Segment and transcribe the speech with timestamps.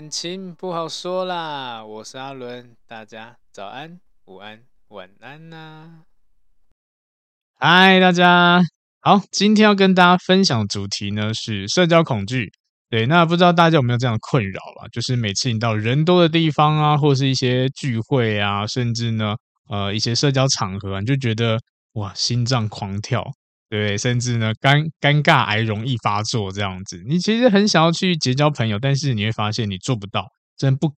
[0.00, 6.04] 感情不好说啦，我是阿伦，大家早安、午安、晚安呐、
[7.58, 8.62] 嗨，大家
[9.00, 12.50] 好，今天要跟大家分享的主题呢是社交恐惧。
[12.88, 14.88] 对，那不知道大家有没有这样的困扰啊？
[14.90, 19.36] 就是每次你到人多的地方啊，或是一些聚会啊，甚至呢，
[19.68, 21.60] 呃，一些社交场合啊，你就觉得
[21.92, 23.22] 哇，心脏狂跳。
[23.70, 27.00] 对，甚至呢，尴尴尬癌容易发作这样子。
[27.06, 30.26] 你其实很想要去结交朋友，但是你会发现你做不到，
[30.56, 30.96] 真不敢。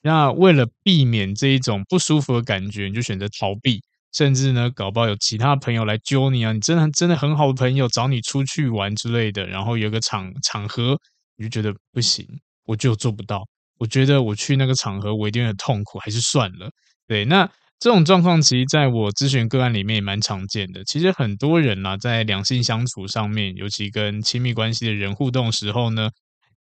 [0.00, 10.98] 那为了避免这一种不舒服的感觉，你就选择逃避，甚至呢，搞不好有其他朋友来揪你啊，你真的真的很好的朋友找你出去玩之类的，然后有个场场合，
[11.36, 12.26] 你就觉得不行，
[12.64, 13.46] 我就做不到。
[13.78, 16.70] 我觉得我去那个场合，我一定很痛苦，还是算了。
[17.06, 17.46] 对，那。
[17.84, 20.82] 这种状况其实在我咨询个案里面也蛮常见的。
[20.84, 26.08] 其实很多人呐、啊，在两性相处上面，尤其跟亲密关系的人互动时候呢，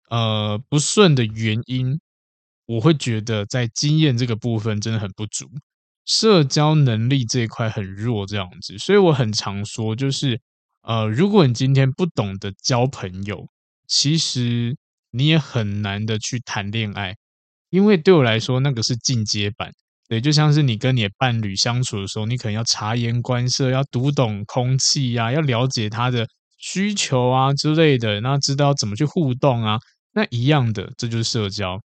[0.08, 2.00] 呃，不顺的原因，
[2.64, 5.44] 我会觉得在经验这个部分真的很不足，
[6.06, 8.78] 社交能力这一块很弱，这样子。
[8.78, 10.40] 所以我很常说，就是
[10.80, 13.46] 呃，如果你今天不懂得交朋友，
[13.86, 14.74] 其实
[15.10, 17.14] 你也很难的去谈恋爱，
[17.68, 19.70] 因为对我来说，那个是进阶版。
[20.10, 26.26] 对，就像是你跟你的伴侣相处的时候，你可能要察言观色，要读懂空气呀，要了解他的
[26.58, 29.78] 需求啊之类的，那知道怎么去互动啊，
[30.12, 31.80] 那一样的，这就是社交。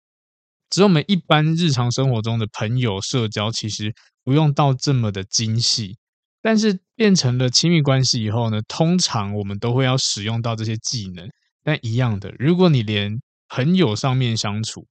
[0.71, 3.93] 只有我们一般日常生活中的朋友社交，其实
[4.25, 5.99] 不用到这么的精细，
[6.41, 11.29] 但是变成了亲密关系以后呢，通常我们都会要使用到这些技能。
[11.63, 13.21] 但一样的，如果你连
[13.51, 14.87] 朋友上面相处，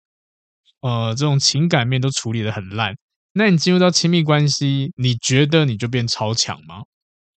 [0.82, 2.96] 呃，这种情感面都处理的很烂。
[3.34, 6.84] 那你进入到亲密关系，你觉得你就变超强吗？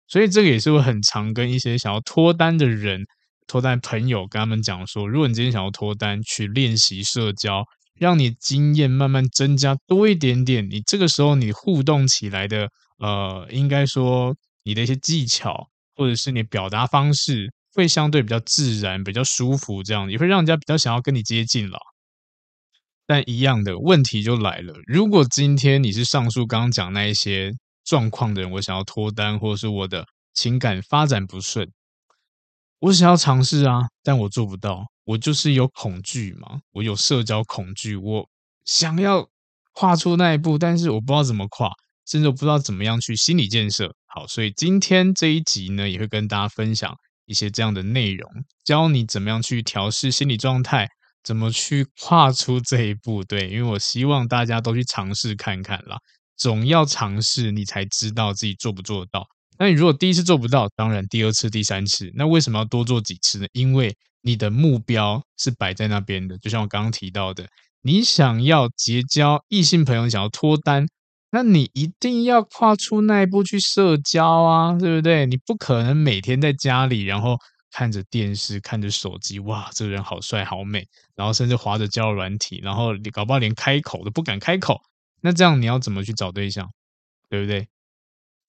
[0.08, 3.00] 所以这个也是我很常跟一些想要脱单的人、
[3.46, 7.64] 脱单朋友跟他们讲说，如果你今天想要脱单，去练习社交，
[7.98, 12.68] 让你经验慢慢增加多一点点，你这个时候你互动起来的，
[12.98, 21.78] 呃，应该说你的一些技巧或者是你表达方式会相对比较自然、比较舒服，这样也会让人家比较想要跟你接近了。
[23.06, 27.52] 但一样的问题就来了，如果今天你是上述刚刚讲那一些
[27.84, 31.70] 状况的人，我想要脱单，或者是我的情感发展不顺，
[32.80, 38.28] 我想要尝试啊，但我做不到，我就是有恐惧嘛，我有社交恐惧，我
[38.64, 39.28] 想要
[39.72, 41.70] 跨出那一步，但是我不知道怎么跨，
[42.06, 43.94] 甚至我不知道怎么样去心理建设。
[44.06, 46.92] 好，所以今天这一集呢，也会跟大家分享
[47.26, 48.28] 一些这样的内容，
[48.64, 50.88] 教你怎么样去调试心理状态。
[51.26, 53.25] 怎么去跨出这一步？
[53.25, 55.98] 对，因为我希望大家都去尝试看看啦，
[56.37, 59.26] 总要尝试，你才知道自己做不做得到。
[59.59, 63.47] 那你如果第一次做不到，当然第二次、第三次，那为什么要多做几次呢？
[63.54, 63.92] 因为
[64.22, 66.38] 你的目标是摆在那边的。
[66.38, 67.44] 就像我刚刚提到的，
[67.82, 70.86] 你想要结交异性朋友，想要脱单，
[71.32, 75.26] 那你一定要跨出那一步去社交啊，对不对？
[75.26, 77.36] 你不可能每天在家里，然后。
[77.76, 84.80] 看着电视，看着手机，哇，这个人好帅好美，然后甚至滑着交友软体，然后你搞不好连开口都不敢开口，
[85.20, 86.70] 那这样你要怎么去找对象，
[87.28, 87.68] 对不对？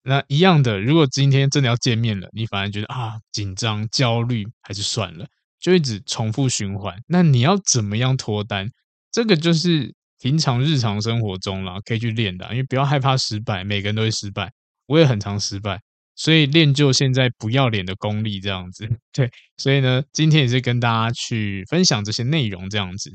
[0.03, 5.27] 那一样的，如果今天真的要见面了，你反而觉得啊紧张焦虑，还是算了，
[5.59, 6.97] 就一直重复循环。
[7.05, 8.71] 那你要怎么样脱单？
[9.11, 14.53] 这个就是平常日常生活中啦，可以去练的，因为不要害怕失败，每个人都会失败，
[14.85, 15.81] 我也很常失败。
[16.17, 19.29] 所以练就现在不要脸的功力，这样子， 对。
[19.57, 23.09] 所以呢，今天也是跟大家去分享这些内容，这样子。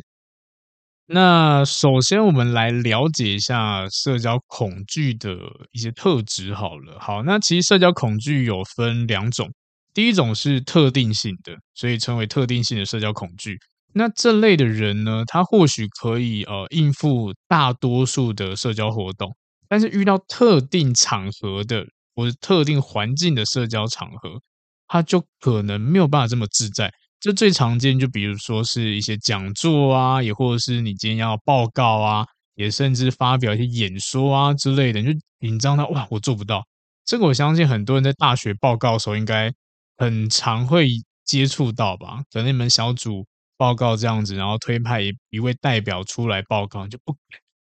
[1.06, 5.36] 那首先我们来了解一下社交恐惧的
[5.72, 6.96] 一些特质好了。
[7.00, 9.52] 好，那其实社交恐惧有分两种，
[9.92, 13.58] 第一种是特定性的，所以称为特定性的社交恐惧。
[13.94, 19.36] 那这类的人呢，他或许可以呃应付大多数的社交活动，
[19.68, 24.40] 但是遇到特定场合的或者特定环境的社交场合，
[24.88, 26.92] 他就可能没有办法这么自在。
[27.20, 36.64] 这最常见，就比如说是一些讲座啊，也或者是你今天要报告啊，也甚至发表一些演说啊之类的，你就紧张到哇，我做不到。
[37.04, 39.52] 这个我相信很多人在大学报告的时候应该
[39.96, 40.88] 很常会
[41.24, 42.22] 接触到吧？
[42.30, 43.26] 可能你们小组。
[43.58, 47.16] 报告这样子，然后推派一一位代表出来报告，就不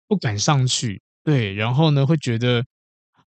[0.07, 2.65] 不敢上去，对，然后呢会觉得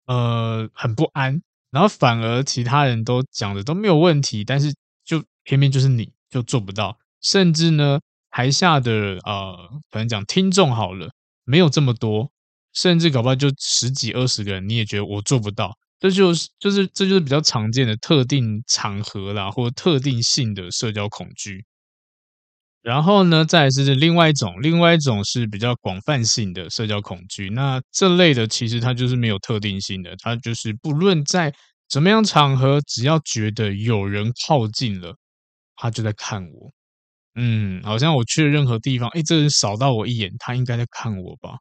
[0.05, 1.41] 呃很不安，
[1.71, 4.73] 然后反而其他人都讲的都没有问题，但是
[5.03, 7.99] 就偏偏就是你就做不到，甚至呢
[8.29, 8.91] 台下的
[9.23, 9.55] 呃
[9.89, 11.09] 可能讲听众好了，
[11.43, 12.31] 没有这么多，
[12.73, 21.65] 甚至搞不好就十几二十个人，你也觉得我做不到，这就是就是这就是比较常见的特定场合啦，或特定性的社交恐惧。
[22.85, 27.49] 然后呢，再来是另外一种，另外一种是比较广泛性的社交恐惧。
[27.49, 31.51] 那这类的其实它就是没有特定性的，它就是不论在
[31.89, 35.15] 怎么样场合，只要觉得有人靠近了，
[35.75, 36.71] 他就在看我。
[37.35, 41.57] 嗯，好像我去了任何地方，诶，这人扫到我一眼，他应该在看我吧？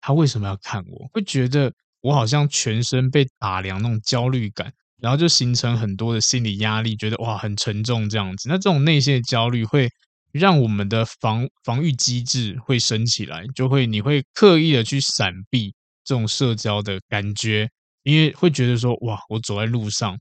[0.00, 1.08] 他为什么要看我？
[1.12, 8.48] 会觉得我好像全身被打量那种焦虑感，然后就形成很多的心理压力，觉得哇很沉重这样子。
[8.50, 9.90] 那这种内心的焦虑会。
[10.32, 15.74] 让我们的防防御机制会升起来，就会你会刻意的去闪避
[16.04, 17.68] 这种社交的感觉，
[18.02, 20.18] 因为会觉得说哇，我走在路上，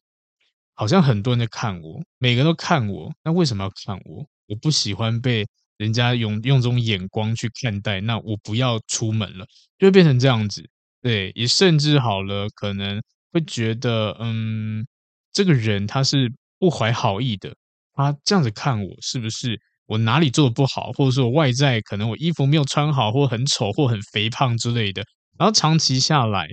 [0.73, 4.25] 好像很多人在看我，每个人都看我，那为什么要看我？
[4.47, 5.45] 我不喜欢被
[5.77, 9.45] 人家用用这种眼光去看待，那我不要出门了，
[9.77, 10.67] 就会变成这样子。
[11.01, 13.01] 对，也甚至好了，可能
[13.31, 14.85] 会觉得嗯，
[15.31, 17.55] 这个人他是不怀好意的，
[17.93, 19.61] 他这样子看我是不是？
[19.89, 25.03] 我哪里做的不好，或者说我外在可能我衣服没有穿好，或很丑，或很肥胖之类的，
[25.37, 26.47] 然后长期下来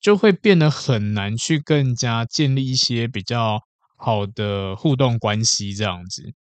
[0.00, 3.60] 就会变得很难去更加建立一些比较
[3.96, 6.34] 好的互动关系，这样子。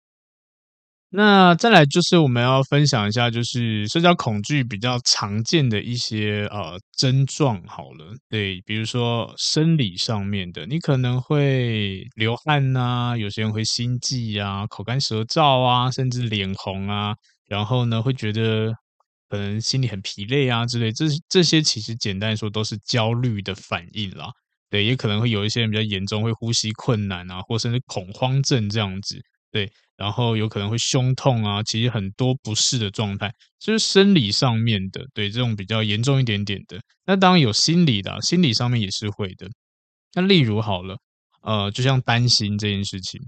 [1.11, 7.59] 那再来就是我们要分享一下，就是社交恐惧比较常见的一些呃症状。
[7.65, 17.15] 好了，对，比如说生理上面的，你可能会流汗呐，有些人会心悸啊，口干舌燥啊，甚至脸红啊，
[17.47, 18.71] 然后呢会觉得
[19.29, 24.29] 可能心里很疲累啊之类，这这些其实简单说都是焦虑的反应啦。
[24.69, 29.19] 对，也可能会有一些人比较严重，会呼吸困难啊，或甚至恐慌症这样子。
[29.51, 29.71] 对。
[29.99, 33.29] 然后有可能会胸痛啊，其实很多不适的状态，
[33.59, 36.79] 就是生理上面的，对，这种比较严重一点点的。
[37.05, 39.45] 那当然有心理的，心理上面也是会的。
[40.13, 40.95] 那例如好了，
[41.41, 43.19] 呃，就像担心这件事情，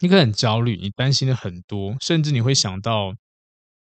[0.00, 3.14] 你可能很焦虑，你担心的很多，甚至你会想到，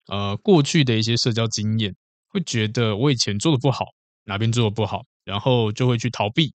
[0.09, 1.95] 呃，过去的一些社交经验，
[2.29, 3.87] 会觉得我以前做的不好，
[4.25, 6.53] 哪边做的不好，然后就会去逃避。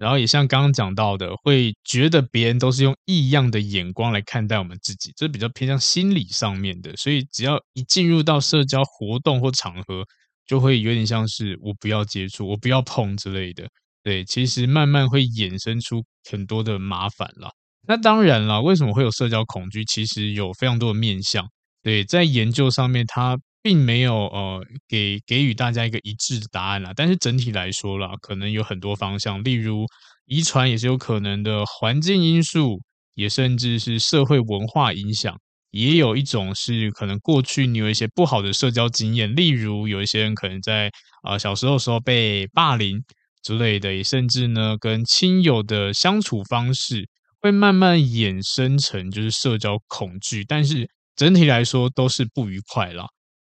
[0.00, 6.96] 然后也像刚刚讲到的，会觉得别人都是用异样的眼光来看待我们自己，这比较偏向心理上面的。
[6.96, 10.02] 所以只要一进入到社交活动或场合，
[10.46, 13.68] 就会有点像是我不要接触，我不要碰之类的。
[14.02, 17.50] 对，其实慢慢会衍生出很多的麻烦了。
[17.86, 19.84] 那当然了，为什么会有社交恐惧？
[19.84, 21.46] 其实有非常多的面向。
[21.82, 23.38] 对，在研究上面，它。
[23.62, 29.86] 并没有呃给给予大家一个一致的答案啦，但是整体来说啦，可能有很多方向，例如
[30.26, 32.80] 遗传也是有可能的，环境因素
[33.14, 35.36] 也甚至是社会文化影响，
[35.70, 40.88] 也有一种是可能过去你有一些不好的社交经验，例如有一些人可能在
[41.22, 43.02] 啊、呃、小时候时候被霸凌
[43.42, 47.08] 之类的，也甚至呢跟亲友的相处方式
[47.40, 53.06] 会慢慢衍生成就是社交恐惧，但是整体来说都是不愉快啦。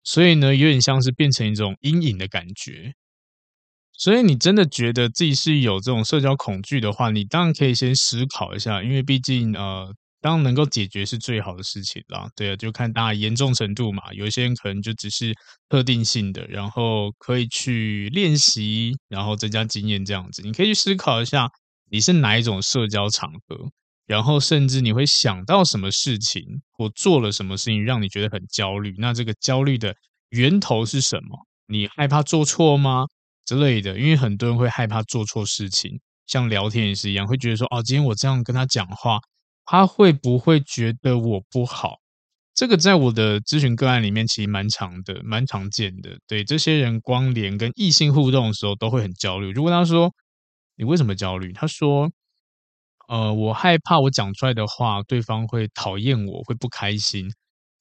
[0.06, 2.94] 所以呢，有点像是变成一种阴影的感觉。
[3.92, 12.28] 所以你真的觉得自己是有这种社交恐惧的话，你当然可以先思考一下，因为毕竟呃，当然能够解决是最好的事情啦。
[12.36, 14.12] 对啊，就看大家严重程度嘛。
[14.12, 15.34] 有一些人可能就只是
[15.68, 20.40] 特定性的，然后可以去练习，然后增加经验这样子。
[20.42, 21.50] 你可以去思考一下，
[21.90, 23.70] 你是哪一种社交场合。
[24.06, 28.94] 然后甚至你会想到什么事情或做了什么事情让你觉得很焦虑？
[28.98, 29.94] 那这个焦虑的
[30.30, 31.38] 源头是什么？
[31.66, 33.06] 你害怕做错吗？
[33.44, 33.98] 之类的？
[33.98, 39.18] 因为很多人会害怕做错事情，像聊天也是一样，会觉得说：哦，今天我这样跟他讲话，
[39.64, 41.96] 他会不会觉得我不好？
[42.54, 46.16] 这个在我的咨询个案里面其实蛮常的，蛮常见的。
[46.26, 49.50] 对，这些人光连跟异性互动的时候都会很焦虑。
[49.52, 50.10] 如果他说
[50.76, 51.52] 你为什么焦虑？
[51.52, 52.10] 他说，
[53.08, 57.30] 呃，我害怕我讲出来的话，对方会讨厌我，会不开心。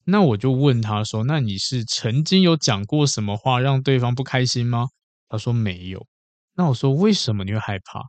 [0.05, 4.87] 那我就问他说，那你是曾经有讲过什么话让对方不开心吗？
[5.27, 6.05] 他说没有。
[6.55, 8.01] 那我说为什么你会害怕？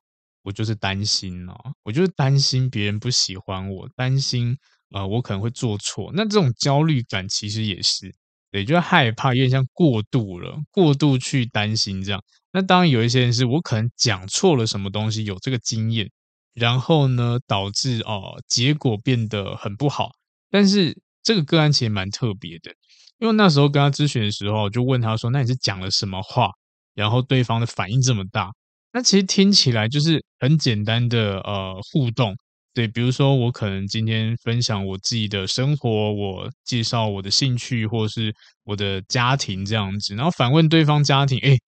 [0.42, 4.56] 我就是担心啊，我就是担心别人不喜欢我，担心
[4.92, 6.10] 呃我可能会做错。
[6.14, 8.14] 那这种焦虑感其实也是，
[8.52, 12.22] 对，就害怕，有点像过度了，过度去担心这样。
[12.52, 16.08] 那当然有一些人是我可能讲错了什么东西，有这个经验，
[16.56, 20.10] 然后呢导致哦、结果变得很不好。
[20.50, 22.72] 但是这个个案其实蛮特别的，
[23.18, 26.50] 因为那时候跟他咨询的时候，就问他说：“那你是讲了什么话？”
[26.94, 28.50] 然后对方的反应这么大，
[28.92, 32.34] 那其实听起来就是很简单的呃互动，
[32.72, 38.34] 对，比如说我可能今天分享我自己的生活，我介绍我的兴趣或是
[38.64, 41.58] 我的家庭这样子，然后反问对方家庭，诶，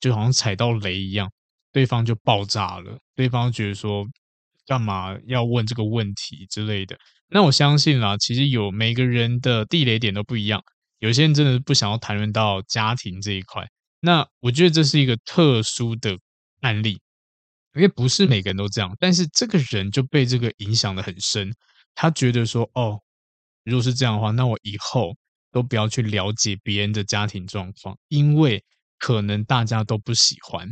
[0.00, 1.30] 就好像踩到雷一样，
[1.70, 4.06] 对方就爆炸了，对方觉得说
[4.68, 6.96] 干嘛要问这个问题之类的。
[7.30, 10.62] 那我相信啦，其实有每个人的地雷点都不一样，
[10.98, 13.66] 有些人真的不想要谈论到家庭这一块。
[14.00, 16.16] 那我觉得这是一个特殊的
[16.60, 17.00] 案例，
[17.74, 18.94] 因为不是每个人都这样。
[19.00, 21.50] 但是这个人就被这个影响的很深，
[21.94, 23.00] 他觉得说：“哦，
[23.64, 25.16] 如果是这样的话，那我以后
[25.50, 28.62] 都不要去了解别人的家庭状况，因为
[28.98, 30.68] 可能大家都不喜欢。”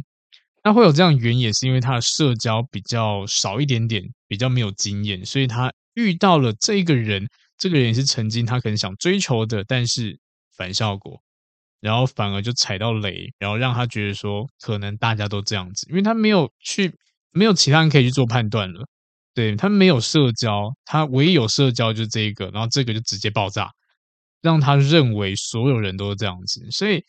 [0.66, 7.24] 那会有这样原因，也是因为他的社交比较少一点点，比较没有经验，所以他遇到了这个人，
[7.56, 10.18] 这个人也是曾经他可能想追求的，但是
[10.56, 11.22] 反效果。
[11.78, 16.92] 然后反而就踩到雷，然后让他觉得说可能大家都这样子，因为他没有去，
[17.30, 18.84] 没有其他人可以去做判断了。
[19.34, 23.70] 对，他没有社交，他唯一有社交就是这一个，然后这个就直接爆炸，
[24.42, 26.68] 让他认为所有人都是这样子。
[26.72, 27.04] 所以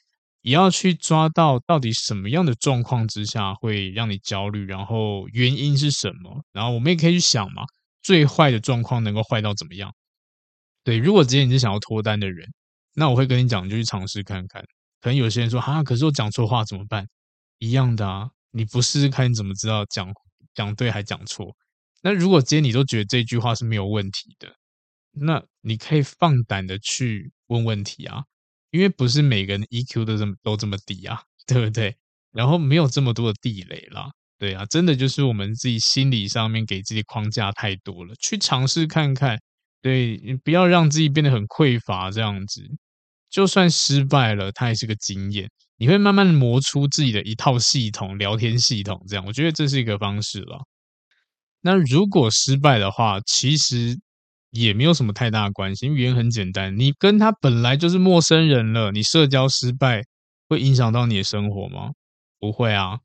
[0.48, 7.64] 也要去抓到到底什么样的状况之下会让你焦虑，然后原因是什么，然后我们也可以去想嘛，
[8.02, 9.94] 最坏的状况能够坏到怎么样？
[10.86, 12.48] 对，如果今天你是想要脱单的人。
[12.94, 14.64] 那我会跟你讲，你就去尝试看看。
[15.02, 17.06] 可能有些人说，哈，可是我讲错话怎么办？
[17.58, 20.10] 一样的啊，你不试试看，你怎么知道讲
[20.56, 21.54] 讲对还讲错？
[22.02, 24.56] 那如果今天你都觉得这句话是没有问题的，
[25.12, 28.24] 那你可以放胆的去问问题啊，
[28.72, 31.96] 因为不是每个人 EQ 都这么都这么低啊， 对不对？
[32.34, 39.40] 然后没有这么多的地雷啦，对啊，真的就是我们自己心理上面给自己框架太多了，去尝试看看，
[39.82, 42.62] 对，你不要让自己变得很匮乏这样子。
[43.30, 45.50] 就算失败了，它也是个经验。
[45.78, 49.26] 你会慢慢磨出自己的一套系统，聊天系统这样。
[49.28, 50.66] 我觉得这是一个方式了。
[51.62, 54.00] 那如果失败的话，其实
[54.52, 58.92] 也没有什么太大的关系，因为原因很简单，你跟他本来就是陌生人了。
[58.92, 60.02] 你社交失败
[60.50, 61.92] 会影响到你的生活吗？
[62.40, 62.98] 不会啊，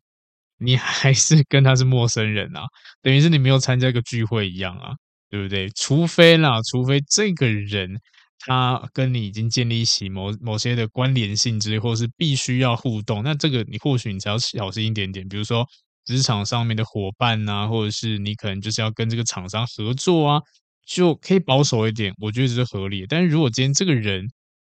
[0.58, 2.62] 你 还是跟他是陌生人啊，
[3.02, 4.92] 等于是你没有参加一个聚会一样啊，
[5.30, 5.68] 对不对？
[5.76, 7.98] 除非啦，除非这个人。
[8.44, 15.28] 他跟你已经建立起某某些的关联性之类，或是必须要互动，那这个你或许你才要小心一点点。
[15.28, 15.64] 比如说
[16.04, 20.40] 职场上面的伙伴啊，或者是你可能就是要跟这个厂商合作啊，
[20.84, 23.06] 就可以保守一点，我觉得这是合理。
[23.06, 24.28] 但是如果今天这个人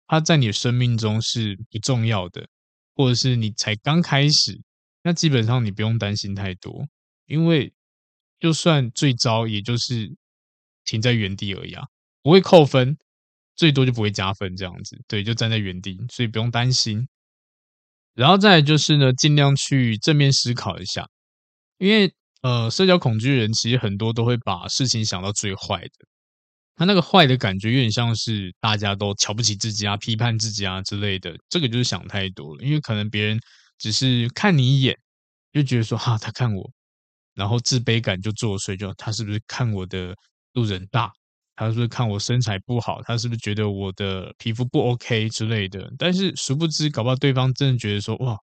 [0.06, 2.46] 他在你的生命中是不重要的，
[2.94, 4.60] 或者是你才刚开始，
[5.02, 6.86] 那基本上你不用担心太多，
[7.26, 7.72] 因为
[8.40, 10.10] 就算最糟，也就是
[10.84, 11.84] 停在原地而已啊，
[12.22, 12.96] 不会扣分。
[13.54, 17.08] 最多就不会加分这样子，对，就站在原地，所以不用担心。
[18.14, 21.08] 然后再就是呢，尽量去正面思考一下，
[21.78, 25.90] 因为呃，社交恐惧人其实很多都会把事情想到最坏的，
[26.76, 33.40] 他那个坏的感觉有点像是大家都瞧不起自己啊、批判自己啊之类的，这个就是想太多了，因为可能别人
[33.78, 34.96] 只是看你一眼，
[35.52, 36.70] 就觉得说哈，他看我，
[37.34, 40.14] 然后自卑感就作祟，就他是不是看我的
[40.52, 41.12] 肚子很大？
[41.56, 43.02] 他是不是看我身材不好？
[43.02, 45.90] 他是不是觉得我的皮肤不 OK 之类的？
[45.98, 48.36] 但是殊不知，搞不好对方真的觉得说：“哇，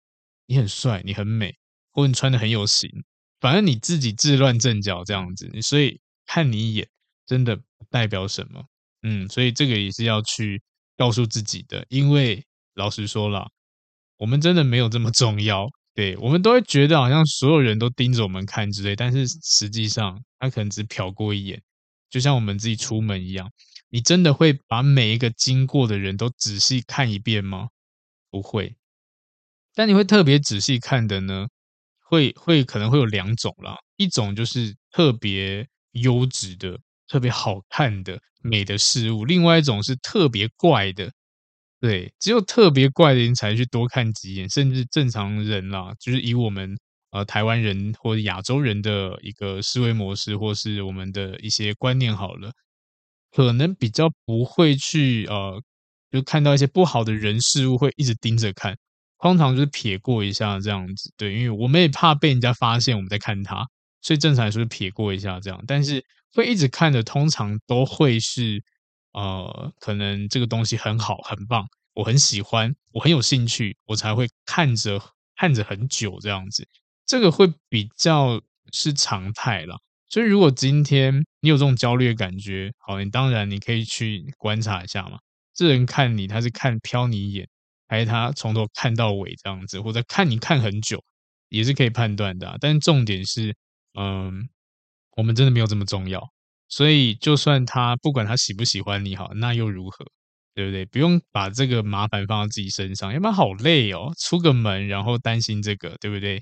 [0.47, 1.55] 你很帅，你很美，
[1.91, 2.89] 或者你穿的很有型。”
[3.45, 6.87] 反正你自己自乱阵脚这样子，所以看你一眼
[7.27, 7.55] 真的
[7.91, 8.65] 代表什么。
[9.03, 10.59] 嗯，所以这个也是要去
[10.97, 11.85] 告诉自己的。
[11.89, 13.47] 因为老实说了，
[14.17, 15.67] 我们真的没有这么重要。
[15.93, 21.61] 对，我们都会觉得好像所有人都盯着我们看之类，但是实际上他可能只瞟过一眼。
[22.09, 23.47] 就像我们自己出门一样，
[23.89, 27.67] 你真的会把每一个经过的人都仔细看一遍吗？
[28.31, 28.75] 不会。
[29.75, 31.45] 但你会特别仔细看的呢？
[32.07, 41.11] 会会可能会有两种啦，一种就是特别优质的，特别好看的美的事物，另外一种是特别怪的。
[41.81, 46.75] 对，只有特别怪的人才去多看几眼，甚至正常人啦，就是以我们
[47.11, 52.51] 呃台湾人或者亚洲人的一个思维模式，或是我们的一些观念好了，
[53.31, 55.61] 可能比较不会去呃，
[56.09, 58.75] 就看到一些不好的人事物会一直盯着看，
[59.19, 61.11] 通常就是瞥过一下这样子。
[61.17, 63.65] 对，因为我们也怕被人家发现我们在看他，
[64.01, 65.63] 所以正常来说是瞥过一下这样。
[65.67, 66.03] 但是
[66.33, 68.63] 会一直看的，通常都会是。
[69.17, 75.01] 呃，可能这个东西很好，很棒，我很喜欢，我很有兴趣，我才会看着
[75.37, 76.67] 看着很久这样子，
[77.05, 78.41] 这个会比较
[78.73, 79.77] 是常态啦。
[80.09, 85.17] 所以，如果今天你有这种焦虑的感觉，好，你当然你可以去观察一下嘛，
[85.53, 87.47] 这人看你，他是看瞟你一眼，
[87.87, 91.03] 还是他从头看到尾这样子，或者看你看很久，
[91.49, 92.57] 也是可以判断的。
[92.59, 93.55] 但重点是，
[93.99, 94.47] 嗯，
[95.17, 96.21] 我们真的没有这么重要。
[96.67, 100.05] 所以，就算他不管他喜不喜欢你好，那又如何？
[100.55, 100.85] 对不对？
[100.85, 104.13] 不用把这个麻烦放到自己身上，要不然好累哦。
[104.17, 106.41] 出个门，然后担心这个，对不对？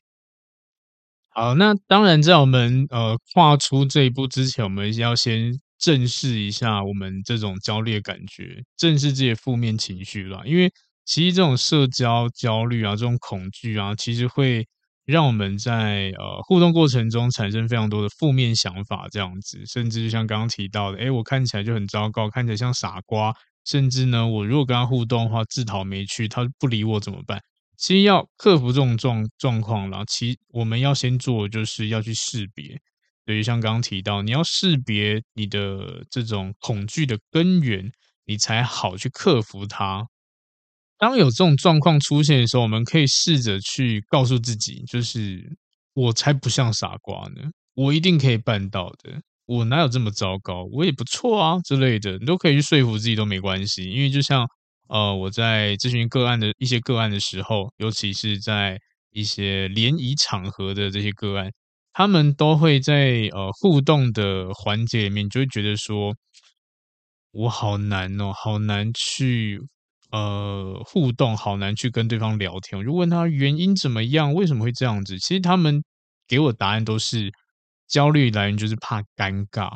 [1.29, 10.43] 好，那当然，在我们呃跨出这一步之前，我们要先正视一下我们这种焦虑的感觉，正视这些负面情绪啦。
[10.45, 10.71] 因为
[11.05, 14.65] 其实这种社交焦虑啊，这种恐惧啊，其实会。
[15.05, 27.41] 让我们在呃互动过程中产生非常多的负面想法，这样子，甚至就像刚刚提到的，诶，我看起来就很糟糕，看起来像傻瓜，甚至呢，我如果跟他互动的话，自讨没趣，他不理我怎么办？
[27.75, 32.79] 其实要克服这种状状况啦，其我们要先做的就是要去识别，
[33.25, 37.91] 对于像刚刚提到，你要识别你的这种恐惧的根源，
[38.25, 40.07] 你才好去克服它。
[41.03, 45.43] 当有这种状况出现的时候，我们可以试着去告诉自己，就是
[45.93, 47.41] 我才不像傻瓜呢，
[47.74, 53.83] 我一定可以办到的，我哪有这么糟糕，我也不错啊之类的，你都可以去说服自己都没关系。
[53.91, 54.48] 因为就像
[54.88, 58.79] 呃我在咨询个案的一些个案的时候，尤其是在
[59.12, 61.51] 一些联谊场合的这些个案，
[61.91, 66.15] 他们都会在呃互动的环节里面，就会觉得说
[67.31, 69.60] 我好难哦，好难去。
[70.13, 72.78] 呃，互动好难去跟对方聊天。
[72.78, 75.17] 我就问他原因怎么样，为什么会这样子？
[75.17, 75.84] 其实他们
[76.28, 77.32] 给我答案都是
[77.88, 79.76] 焦虑来源就是怕尴尬。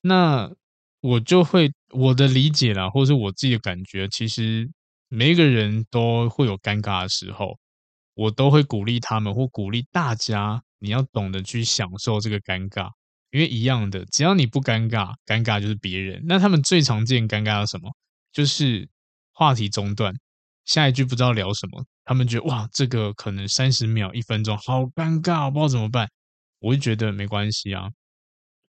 [0.00, 0.50] 那
[1.00, 4.70] 我就会我的理解啦，或者是我自己的感觉，其实
[5.10, 7.58] 每一个人都会有尴尬的时候，
[8.14, 12.88] 我都会鼓励他们或鼓励大家，你要懂得去享受这个尴尬，
[13.30, 16.22] 因为一样的，只要你不尴尬，尴尬就是别人。
[16.26, 17.94] 那他们最常见尴尬的什么？
[18.32, 18.88] 就是。
[19.34, 20.14] 话题中断，
[20.64, 26.08] 下一句不知道聊什么，他们觉得哇，这个可能三十秒、一分钟，好尴尬，我不知道怎么办。
[26.60, 27.90] 我就觉得没关系啊，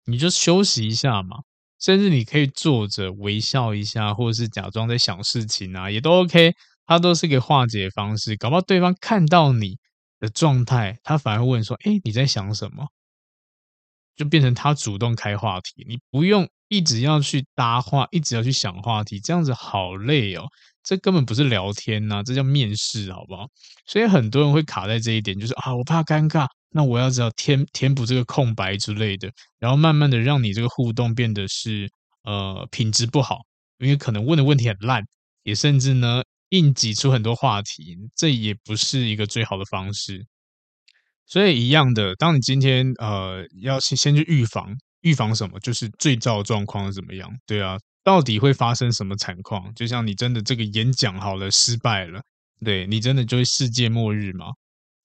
[0.05, 1.39] 你就休息一下嘛，
[1.81, 6.55] 甚至你可以坐着微笑一下，或者是假装在想事情啊，也都 OK。
[6.87, 9.79] 它都是个化解方式，搞不好对方看到你
[10.19, 12.89] 的状态，他反而问说：“诶，你在想什么？”
[14.17, 16.49] 就变成他主动开话题，你不用。
[16.71, 20.47] 一直要去搭话，一直要去想话题，这样子好累哦。
[20.83, 23.47] 这根本不是聊天呐，这叫面试，好不好？
[23.87, 31.91] 所以很多人会卡在这一点，就是啊，我怕尴尬，那我要知道填填补这个空白之类的，然后慢慢的让你这个互动变得是
[32.23, 33.41] 呃品质不好，
[33.79, 35.03] 因为可能问的问题很烂，
[35.43, 40.25] 也甚至呢硬挤出很多话题，这也不是一个最好的方式。
[41.27, 44.75] 所以一样的，当你今天呃要先先去预防。
[45.03, 45.59] 预防什么？
[45.61, 47.31] 就是最糟状况是怎么样？
[47.47, 49.73] 对啊，到底会发生什么惨况？
[49.75, 52.21] 就像你真的这个演讲好了失败了，
[52.65, 54.47] 对，你真的就会世界末日吗？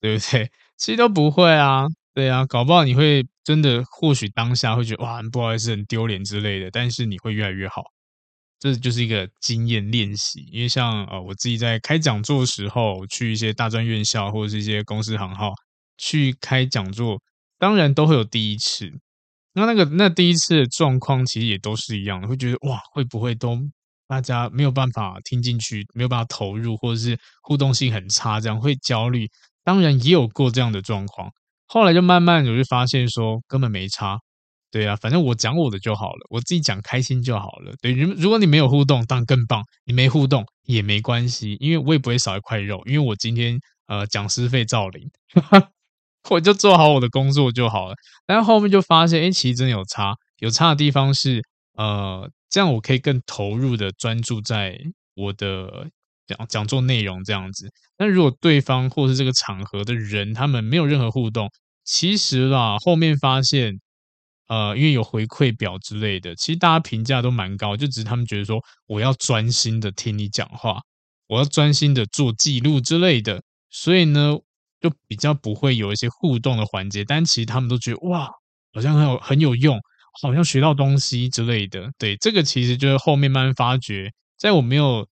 [0.02, 0.50] 对不对？
[0.78, 7.84] 其实都不会啊，对啊，搞不好你会真的，或许当下会觉得哇，不好意思，很丢脸之类的，但是你会越来越好，
[8.60, 10.42] 这就是一个经验练习。
[10.52, 15.54] 因为像呃，我自己在开讲座的时候，去一些大专院校或者是一些公司行号
[15.98, 17.22] 去开讲座，
[17.58, 18.92] 当然都会有第一次。
[19.56, 23.58] 那那个那第一次的状况其实也都是一样的，会觉得哇，会不会都
[24.08, 29.28] 大家没有办法听进去，没有办法投入，或者是互动性很差，这样会焦虑。
[29.64, 31.32] 当然也有过这样的状况，
[31.68, 34.20] 后来就慢慢我就发现说根本没差，
[34.70, 37.74] 对啊，反正我讲我的就好了，我自己讲开心就好了。
[37.82, 45.10] 对，如如果你没有互动，当然更棒；你没互动也没关系，因为我也不会少一块肉，因为我今天呃讲师费照领。
[46.30, 51.42] 我就做好我的工作就好了，但后面就发现，哎，其实真的有差，有差的地方是，
[51.78, 54.78] 呃，这样我可以更投入的专注在
[55.16, 55.88] 我的
[56.28, 57.70] 讲讲座内容这样子。
[57.98, 61.50] 但如果对方或是这个场合的人，他们没有任何互动，
[61.84, 63.80] 其实啦，后面发现
[64.48, 70.82] 呃，因为有回馈表之类的，其实大家评价都蛮高，就只是他们觉得说我要专心的听你讲话，
[71.28, 74.38] 我要专心的做记录之类的，所以呢，
[74.90, 77.04] 就比较不会有一些互动的环节。
[77.04, 78.30] 但其实他们都觉得哇，
[78.74, 79.80] 好像很有很有用，
[80.22, 81.90] 好像学到东西之类的。
[81.98, 85.08] 对，这个其实就是后面慢慢发觉，在我没有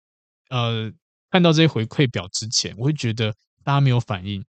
[0.50, 0.92] 呃
[1.30, 4.44] 看到这些回馈表之前，我会觉得大家没有反应，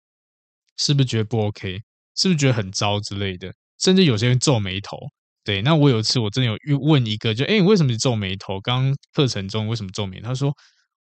[0.76, 1.80] 是不是觉得不 OK？
[2.16, 3.52] 是不是觉得很糟之类的？
[3.78, 4.96] 甚至有些人皱眉头。
[5.42, 8.60] 对，那我有一次我真的有问一个，就哎，你为什么皱眉头？
[8.60, 10.20] 刚课程中为什么皱眉？
[10.20, 10.54] 他说，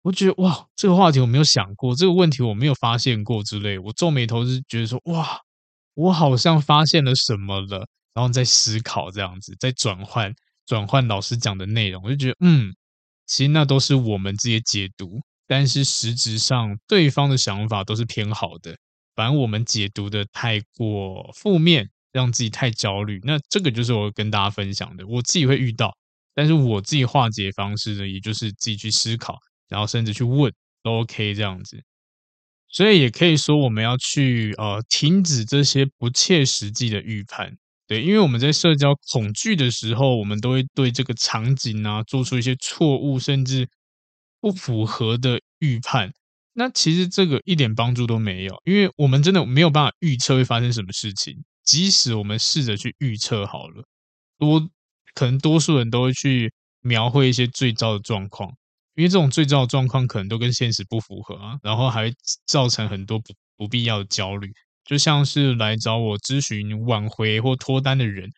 [0.03, 3.79] 我觉得哇，这个话题我没有想过，这个问题我没有发现过之类。
[3.79, 5.39] 我皱眉头是觉得说哇，
[5.95, 10.33] 我好像发现了什么了，然后在思考这样子，在转换
[10.65, 12.75] 转换老师讲的内容，我就觉得嗯，
[13.25, 18.75] 其实那都是我们自己解读，但是实质上对方的想法都是偏好的。
[19.15, 23.21] 反正我们解读的太过负面，让自己太焦虑。
[23.23, 25.95] 那这个就是我跟大家分享的，我自己会遇到，
[26.33, 29.37] 但是我自己化解方式呢，也就是自己去思考，
[29.69, 31.83] 然后甚至去问，都 OK 这样子。
[32.69, 37.55] 所以也可以说，我们要去呃停止这些不切实际的预判。
[37.85, 43.67] 对，因为我们在社交恐惧的时候，我们都会对这个场景啊做出一些错误，甚至
[44.39, 46.11] 不符合的预判。
[46.53, 51.43] 那其实这个一点帮助都没有，因为我们真的没有办法预测会发生什么事情。
[51.63, 53.83] 即使我们试着去预测好了，
[54.37, 54.69] 多
[55.13, 58.51] 可能多数人都会去描绘一些最糟的状况，
[58.95, 62.11] 因为这种最糟的状况可能都跟现实不符合啊，然后还
[62.45, 64.51] 造成很多不不必要的焦虑。
[64.85, 68.29] 就像是来找我咨询挽回或脱单的人。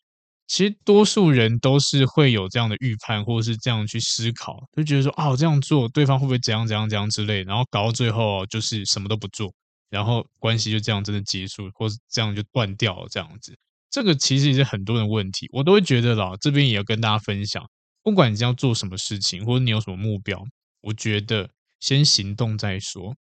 [0.48, 9.52] 其实多数人都是会有这样的预判，或者是这样去思考，就觉得说啊，这样做对方会不会怎样怎样怎样之类，然后搞到最后就是什么都不做，
[9.89, 13.58] 然后关系就这样真的结束，或是这样就断掉了这样子。
[13.89, 17.68] 这个其实也是很多人问题，我都会觉得啦，这边也要跟大家分享，
[18.06, 20.39] 不管你要做什么事情，或者你有什么目标，
[20.82, 23.15] 我觉得先行动再说。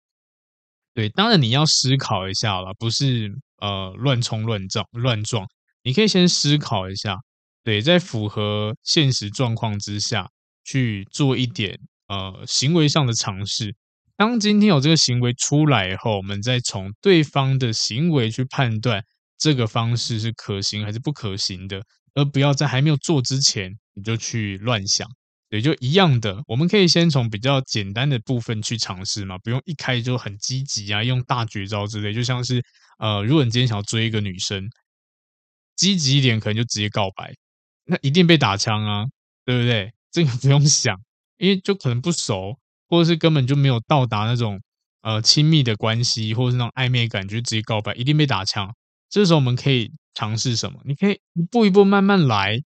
[0.94, 5.48] 对，当然你要思考一下啦，不是呃乱冲乱撞乱撞。
[5.84, 7.18] 你可以先思考一下，
[7.64, 10.30] 对，在符合现实状况之下
[10.66, 13.74] 去做一点呃行为上的尝试。
[14.18, 19.02] 当今天有这个行为出来以后，我们再从对方的行为去判断
[19.38, 21.82] 这个方式是可行还是不可行的，
[22.14, 25.08] 而不要在还没有做之前你就去乱想。
[25.50, 32.14] 对，就一样的，我们可以先从比较简单的部分去尝试嘛，不用一开就很积极啊，用大绝招之类。
[32.14, 32.64] 就像是
[33.00, 34.70] 呃，如果你今天想要追一个女生。
[35.76, 37.34] 积极一点，可能就直接告白，
[37.86, 39.06] 那一定被打枪啊，
[39.44, 39.92] 对不对？
[40.14, 40.96] 这个不用想，
[41.38, 42.56] 因为就可能不熟，
[42.88, 44.62] 或者是根本就没有到达那种
[45.02, 48.72] 呃亲密的关系，或者是那种暧昧感，就直接告白，一定被打枪。
[49.10, 50.80] 这时候我们可以尝试什么？
[50.86, 52.60] 你可以一步一步慢慢来。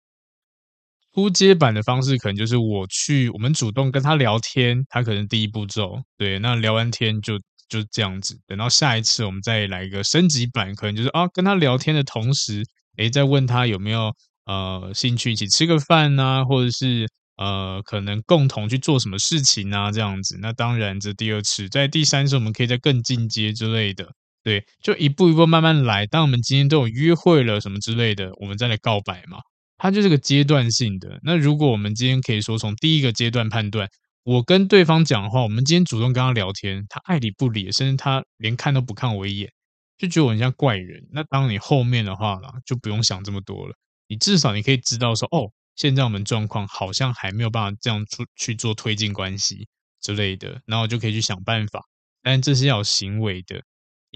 [1.13, 8.39] 初阶版的方式可能就是我去，我们主动跟他聊天，他可能第一步骤，对，那聊完天就就这样子。
[8.45, 12.63] 等到下一次我们再来一个升级版，可能就是啊，跟他聊天的同时。
[12.97, 14.11] 诶，再问他有没有
[14.45, 17.07] 呃兴趣一起吃个饭呐、或者是
[17.37, 20.37] 呃可能共同去做什么事情啊这样子。
[20.41, 24.11] 那当然这第二次，在第三次我们可以再更进阶之类的，
[24.47, 26.05] 对，就一步一步慢慢来。
[26.05, 29.39] 当我们今天都有约会了什么之类的，我们再来告白嘛。
[29.77, 31.19] 它就是个阶段性的。
[31.21, 33.89] 那如果我们今天可以说从第一个阶段判断，
[34.23, 39.51] 我跟对方讲的话，我们今天主动跟他聊天，他爱理不理，甚至他连看都不看我一眼。
[39.97, 43.75] 就觉得我很像怪人，那当你后面的话啦，就不用想这么多了。
[44.07, 49.67] 你至少你可以知道说，哦，现在我们状况好像还没有办法这样出去做推进关系
[49.99, 51.81] 之类的，然后就可以去想办法。
[52.23, 53.61] 但这是要有行为的，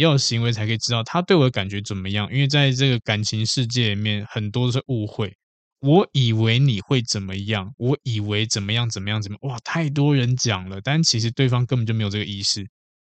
[0.01, 2.27] 要行为才可以知道他对我的感觉怎么样。
[2.31, 5.33] 因为在这个感情世界里面，很多都是误会。
[5.79, 12.67] 我以为你会怎么样，我以为怎么样怎么样怎么样，哇，太多人讲了，但其实对方根本就没有这个意识。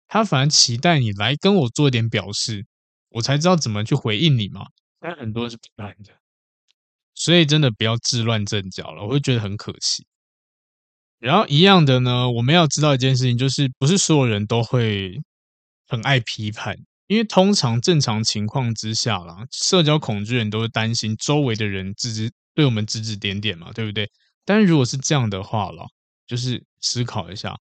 [0.08, 2.66] 他反而期待你来跟我做一点表示，
[3.10, 4.68] 我才知道怎么去回应你嘛。
[5.00, 6.14] 但很多是不敢的，
[7.16, 10.06] 所以真的不要自乱阵脚了，我会觉得很可惜。
[11.20, 15.22] 然后一样的呢，我们要知道一件事情，就是不是所有人都会
[15.92, 16.78] 很爱批判，
[17.08, 24.10] 因为通常正常情况之下啦，社交恐惧人都会担心周围的人指指对我们指指点点嘛，对不对？
[24.46, 25.86] 但如果是这样的话了，
[26.26, 27.58] 就是思考一下，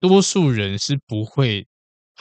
[0.00, 1.66] 多数人是不会。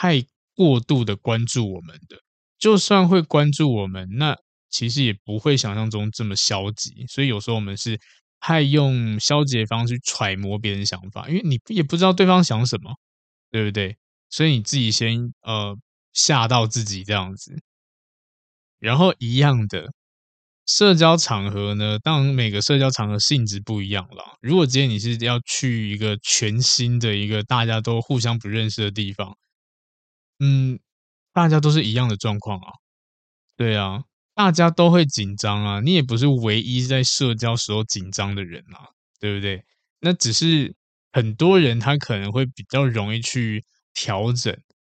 [0.01, 0.23] 太
[0.55, 2.15] 过度的关注我们的，
[2.57, 4.33] 就算会关注我们，那
[4.69, 7.05] 其实也不会想象中这么消极。
[7.09, 7.99] 所以有时候我们是
[8.39, 12.95] 太用消极的方式揣摩别人想法，因为你也不知道对方想什么，
[13.51, 13.97] 对不对？
[14.29, 15.77] 所以你自己先呃
[16.13, 17.59] 吓到自己这样子，
[18.79, 19.91] 然后一样的
[20.65, 24.37] 社交场合呢，当然每个社交场合性质不一样啦。
[24.41, 29.35] 如果今天你是要去一个全新的一个大家都互相不认识的地方，
[30.39, 30.79] 嗯，
[31.33, 32.71] 大家都是一样的状况啊。
[33.57, 34.03] 对啊，
[34.35, 35.81] 大家都会紧张啊。
[35.81, 38.87] 你也不是唯一在社交时候紧张的人啊，
[39.19, 39.63] 对不对？
[39.99, 40.73] 那只是
[41.11, 44.55] 很多人他可能会比较容易去调整，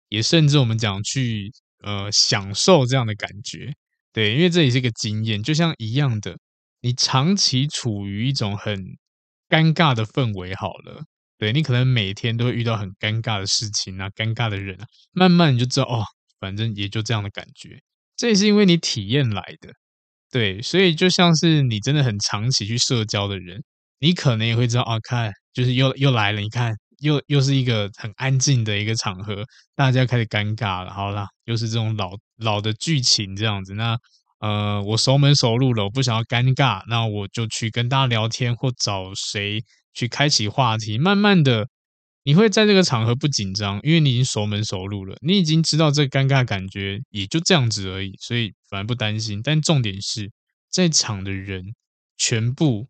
[0.10, 1.52] 也甚至我们讲去
[1.84, 3.74] 呃享受这样的感觉。
[4.12, 6.38] 对，因为这也是个经验，就像一样的，
[6.82, 8.80] 你长期处于一种很
[9.50, 11.04] 尴尬的氛围，好了，
[11.38, 16.04] 对，你可能每天都会遇到很尴尬的事情啊，尴尬的人啊，慢慢你就知道哦，
[16.40, 17.82] 反正也就这样的感觉。
[18.16, 19.74] 这也是因为你体验来的，
[20.32, 23.64] 对，所以就像是你真的很长期去社交的人，
[24.00, 26.76] 你可能也会知道啊，看，就是又又来了，你看。
[27.04, 29.44] 又又是一个很安静的一个场合，
[29.76, 30.92] 大家开始尴尬了。
[30.92, 33.74] 好啦，又是这种老老的剧情这样子。
[33.74, 33.98] 那
[34.40, 39.62] 呃，我熟门熟路了，我不想要尴尬，那我就去跟大家聊天，或找谁
[39.94, 40.98] 去开启话题。
[40.98, 41.68] 慢慢的，
[42.24, 49.42] 你会在这个场合不紧张，因为你已经熟门熟路了，你已经知道这尴尬感觉也就这样子而已，所以反而不担心。
[49.44, 50.32] 但重点是
[50.70, 51.64] 在场的人
[52.18, 52.88] 全部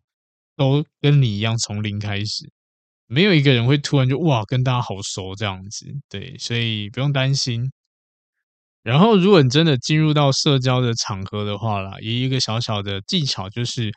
[0.56, 2.50] 都跟你一样从零开始。
[3.06, 7.70] 没有一个人会突然就哇跟大家好熟这样子，对，所以不用担心。
[8.82, 13.90] 然后，如果你真的进入到社交的场合的话啦，也有一个小小的技巧就是，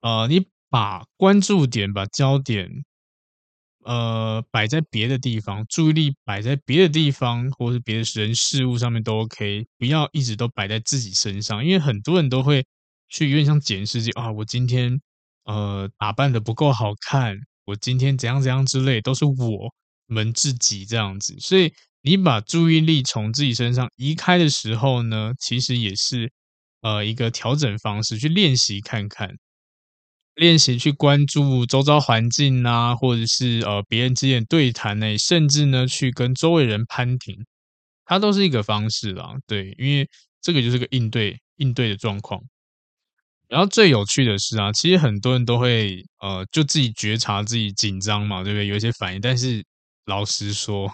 [0.00, 2.70] 呃，你把关注点、把焦点，
[3.84, 12.64] 呃，摆在别的地方，注意力摆在别的地方，或是别的人事物上面都 OK，不要一直都摆在自己身上，因为很多人都会
[13.10, 14.98] 去有点像检视自己啊，我今天
[15.44, 17.36] 呃打扮的不够好看。
[17.64, 19.72] 我今天怎样怎样之类，都是我
[20.06, 21.72] 们自己这样子，所以
[22.02, 26.30] 你把注意力从自己身上移开的时候呢，其实也是
[26.80, 29.30] 呃一个调整方式，去练习看看，
[30.34, 37.34] 练习去关注周遭环境啊，或者是呃别人之间对谈呢，甚至呢去跟周围人攀谈，
[38.04, 39.34] 它都是一个方式啦。
[39.46, 40.08] 对，因为
[40.40, 42.42] 这个就是个应对应对的状况。
[43.52, 48.66] 然后最有趣的是啊，其实很多人都会呃，就自己觉察自己紧张嘛，对不对？
[48.66, 49.62] 有一些反应，但是
[50.06, 50.90] 老实说，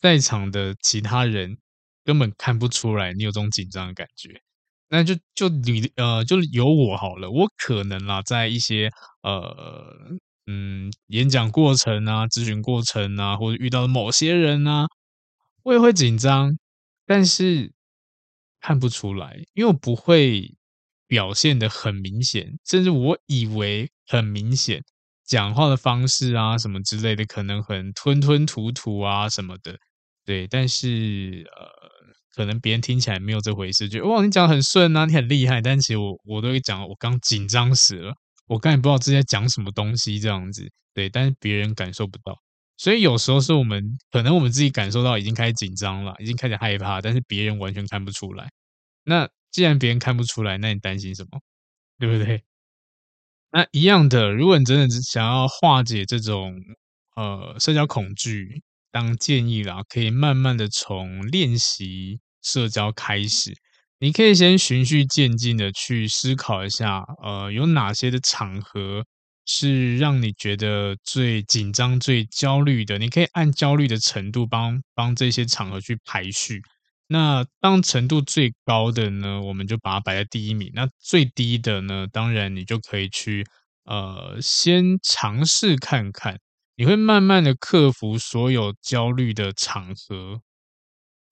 [0.00, 1.58] 在场的其他人
[2.04, 4.40] 根本看不出来你有这种紧张的感觉。
[4.88, 8.88] 那就就你呃，就由我好了，我可能啦，在一些
[9.24, 9.92] 呃
[10.46, 14.86] 嗯演讲过程啊、咨询过程啊，或者遇到某些人啊，
[15.64, 16.56] 我也会紧张，
[17.04, 17.72] 但是
[18.60, 20.55] 看不出来，因为我不会。
[21.08, 24.82] 表现的很明显，甚至我以为很明显，
[25.24, 29.76] 讲话的方式啊什么之类的，可能很吞吞吐吐啊什么的，
[30.24, 30.46] 对。
[30.48, 31.68] 但是呃，
[32.34, 35.60] 可能别人听起来没有这回事，就哇，你讲很顺啊，你很厉害。
[35.62, 38.12] 但其实我我都会讲，我刚紧张死了，
[38.46, 41.08] 我刚也不知道自己在讲什么东西这样子，对。
[41.08, 42.36] 但是别人感受不到，
[42.76, 48.48] 所以有时候是我们可能我们自己感受到已经开始紧张了，已经开始害怕，但是别人完全看不出来。
[49.04, 49.28] 那。
[49.52, 51.40] 既然别人看不出来，那你担心什么？
[51.98, 52.42] 对不对？
[53.52, 56.54] 那一样的，如果你真的是想要化解这种
[57.16, 63.54] 呃社交恐惧，当建议啦，可以慢慢的从练习社交开始。
[63.98, 69.06] 你可以先循序渐进的去思考一下，呃，有哪些的场合
[69.46, 72.98] 是让你觉得最紧张、最焦虑的？
[72.98, 76.60] 你可以按焦虑的程度帮帮这些场合去排序。
[77.08, 80.70] 那当程度最高的呢，我们就把它摆在第一名。
[80.74, 83.44] 那最低的呢，当然你就可以去
[83.84, 86.38] 呃，先尝试看看，
[86.76, 90.40] 你会慢慢的克服所有焦虑的场合。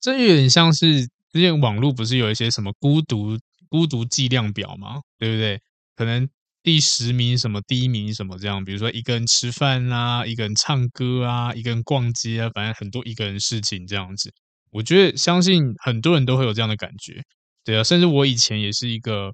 [0.00, 5.00] 这有点像是之前网络不是有一些什么孤独孤独计量表吗？
[5.18, 5.60] 对不对？
[5.96, 6.28] 可能
[6.62, 8.64] 第十名什么，第一名什么这样。
[8.64, 14.32] 比如说一个人吃饭啊，一个人唱歌啊，一个人逛街啊，反正很多一个人事情这样子。
[14.74, 17.22] 我觉得相信很多人都会有这样的感觉，
[17.62, 19.32] 对啊，甚至我以前也是一个，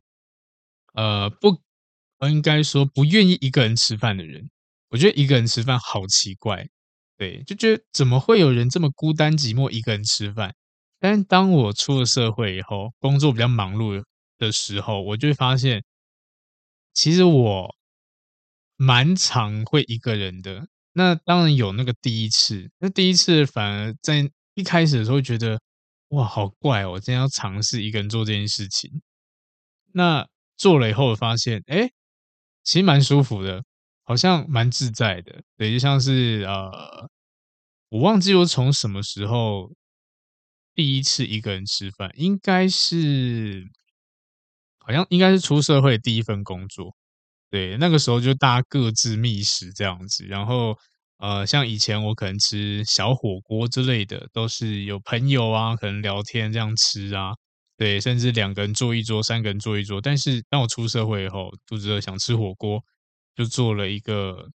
[0.93, 1.63] 呃，不，
[2.29, 4.51] 应该说不愿意一个人吃饭的人。
[4.91, 6.69] 我觉得一个人吃饭好奇怪，
[7.17, 10.55] 对，就觉得怎么会有人这么孤单寂寞一个人吃饭？
[10.99, 14.05] 但是当我出了社会以后，工作比较忙碌
[14.37, 15.83] 的时候，我就会发现，
[16.93, 17.75] 其实我
[18.77, 20.69] 蛮常会一个人的。
[20.93, 24.31] 那当然有那个第一次，那第一次反而在。
[24.55, 25.61] 一开始的时候觉得
[26.09, 26.93] 哇，好怪哦！
[26.93, 28.91] 我今天要尝试一个人做这件事情。
[29.93, 31.89] 那做了以后，我发现哎，
[32.65, 33.63] 其实蛮舒服的，
[34.05, 35.43] 好像蛮自在的。
[35.57, 37.09] 对，就像是呃，
[37.89, 39.73] 我忘记我从什么时候
[40.75, 43.65] 第一次一个人吃饭，应该是
[44.79, 46.95] 好像应该是出社会第一份工作。
[47.51, 50.77] 对，那个时候就大家各自觅食这样子，然后
[51.21, 57.33] 呃，像以前我可能吃小火锅之类的，都是有朋友啊，可能聊天这样吃啊，
[57.77, 60.01] 对，甚至两个人坐一桌，三个人坐一桌。
[60.01, 62.83] 但是当我出社会以后，肚子饿想吃火锅，
[63.37, 64.49] 就做了一个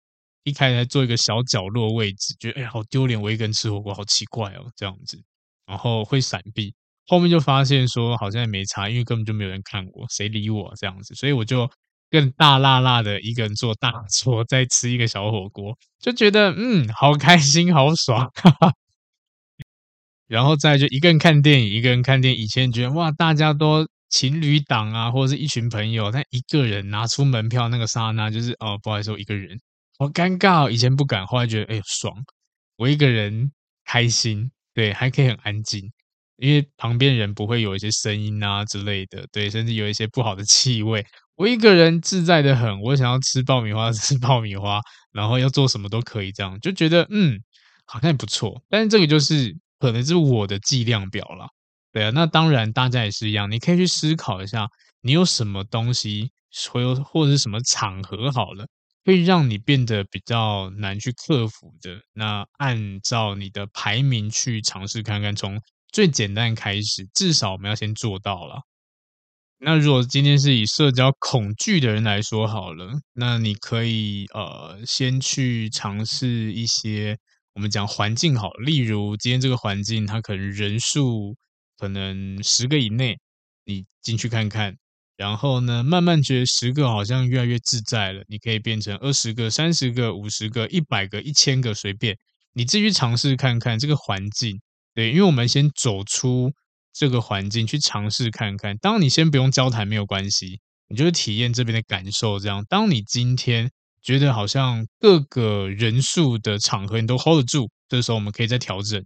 [0.44, 5.22] 一开始做一个小角落位置，觉得哎呀好丢脸，我一个人吃火锅好奇怪哦这样子，
[5.66, 6.74] 然后会闪避。
[7.06, 11.70] 后面就发现说好像也没差，因为根本就没有人看我，谁理我这样子，所以我就。
[12.14, 18.30] 更大辣辣的一个人做大桌，再吃一个小火锅，就觉得嗯，好开心，好爽。
[20.28, 22.40] 然后再就一个人看电影，一个人看电影。
[22.40, 29.58] 以前觉得哇，大家都情侣档啊，或者是一群朋友，但一个人拿出门票那个刹那，就是哦，不好意思，我一个人，
[29.98, 30.70] 好尴尬。
[30.70, 32.14] 以前不敢，后来觉得哎，爽，
[32.76, 33.50] 我一个人
[33.84, 35.90] 开心，对，还可以很安静，
[36.36, 41.04] 因为旁边人不会有一些声音啊之类的，对，甚至有一些不好的气味。
[41.36, 44.80] 我一个人自在的很，我想要吃爆米花吃爆米花，
[45.12, 47.40] 然后要做什么都可以，这样就觉得嗯，
[47.86, 48.62] 好像也不错。
[48.68, 51.46] 但是这个就是可能是我的计量表啦。
[51.92, 52.10] 对啊。
[52.14, 54.68] 那当然大家也是一样，你可以去思考一下，
[55.00, 56.30] 你有什么东西，
[56.70, 58.66] 或有或者是什么场合好了，
[59.04, 61.98] 会让你变得比较难去克服的。
[62.12, 65.60] 那按照你的排名去尝试看看，从
[65.92, 68.62] 最简单开始，至少我们要先做到了。
[69.58, 77.16] 那如果今天是以社交恐惧的人来说好了，那你可以呃先去尝试一些
[77.54, 81.34] 我们讲环境好，例如今天这个环境它可能人数
[81.78, 83.16] 可能十个以内，
[83.64, 84.76] 你进去看看，
[85.16, 92.14] 然后呢慢慢觉得十个好像越来越自在了，你可以变成二十个、三十个、五十个、一百个、一千个随便，
[92.52, 94.60] 你自己尝试看看这个环境，
[94.94, 96.52] 对，因为我们先走出。
[96.94, 98.76] 这个环境去尝试看看。
[98.78, 102.38] 当你先不用交谈没有关系，你就是体验这边的感受。
[102.38, 109.04] 这样，当你今天觉得好像各个人数的场合你都 hold 得住，这时候我们可以再调整，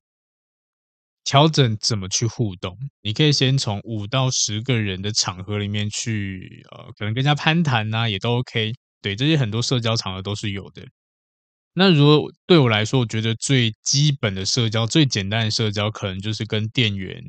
[1.25, 2.77] 调整怎么去互动。
[3.03, 8.73] 你可以先从五到十个人的场合里面去，呃，可能跟人家攀谈呐，也都 OK。
[9.01, 10.83] 对，这些很多社交场合都是有的。
[11.75, 17.23] 那如果对我来说，我觉得最基本的社交、最简单的社交，可能就是跟店员。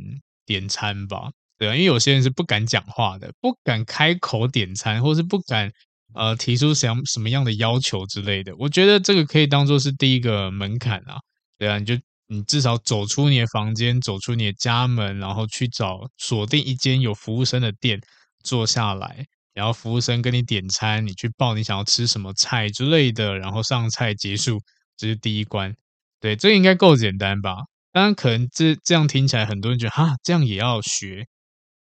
[0.49, 5.71] 点餐吧，对啊，因为有些人是不敢讲话的，不敢开口点餐，或是不敢
[6.15, 8.55] 呃提出什什么样的要求之类的。
[8.57, 11.19] 我觉得这个可以当做是第一个门槛啊，
[11.59, 18.01] 对啊，你就你至少走出你的房间，走出你的家门，然后去找锁定一间有服务生的店
[18.43, 24.59] 坐下来，然后服务生跟你点餐，你去报你想要吃什么菜之类的，然后上菜结束，
[24.97, 25.75] 这是第一关。
[26.19, 27.57] 对，这应该够简单吧？
[27.91, 31.25] 当然，可能这这样听起来，很多人觉得哈，这样也要学，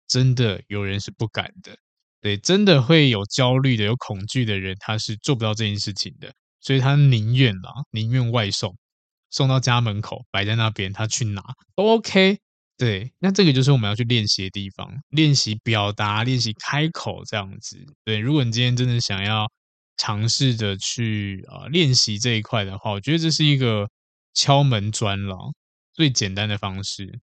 [0.08, 1.76] 真的有人是不敢的，
[2.22, 8.76] 对，真的会有焦虑的、有恐惧的人，他是做不到这件事情的，所以他宁愿啊，宁愿外送，
[9.30, 11.42] 送到家门口，摆在那边，他去拿
[11.76, 12.40] 都 OK。
[12.78, 17.78] 对，那这个就是我们要去练习的地方，练习表达，练习开口这样子。
[18.04, 19.48] 对，如果你今天真的想要
[19.98, 23.88] 尝试着去啊、呃、练习这一块的话，我觉得这是一个
[24.34, 25.38] 敲门砖了。
[25.94, 27.20] 最简单的方式，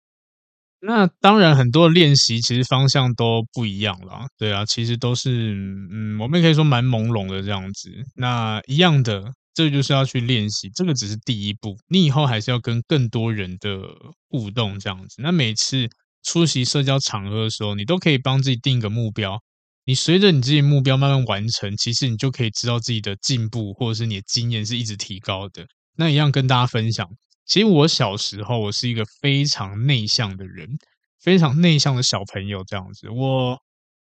[0.81, 4.27] 那当然很多练习其实方向都不一样啦。
[4.37, 5.55] 对啊，其实都是
[5.91, 7.91] 嗯，我们可以说蛮朦胧的这样子。
[8.15, 9.23] 那一样的，
[9.55, 13.81] 这就是要去练习，这个只是第一步，你以后还是要跟更多人的
[14.29, 15.23] 互动这样子。
[15.23, 15.89] 那每次
[16.23, 19.41] 出席社交场合的时候，你都可以帮自己定一个目标，
[19.87, 25.67] 你随着你自己目标慢慢完成，其实你就可以知道自己的进步或者是你的经验是一直提高的。
[25.97, 27.09] 那一样跟大家分享。
[27.47, 30.79] 其实我小时候，我是一个非常内向的人，
[31.21, 33.11] 非常内向的小朋友这样子。
[33.11, 33.61] 我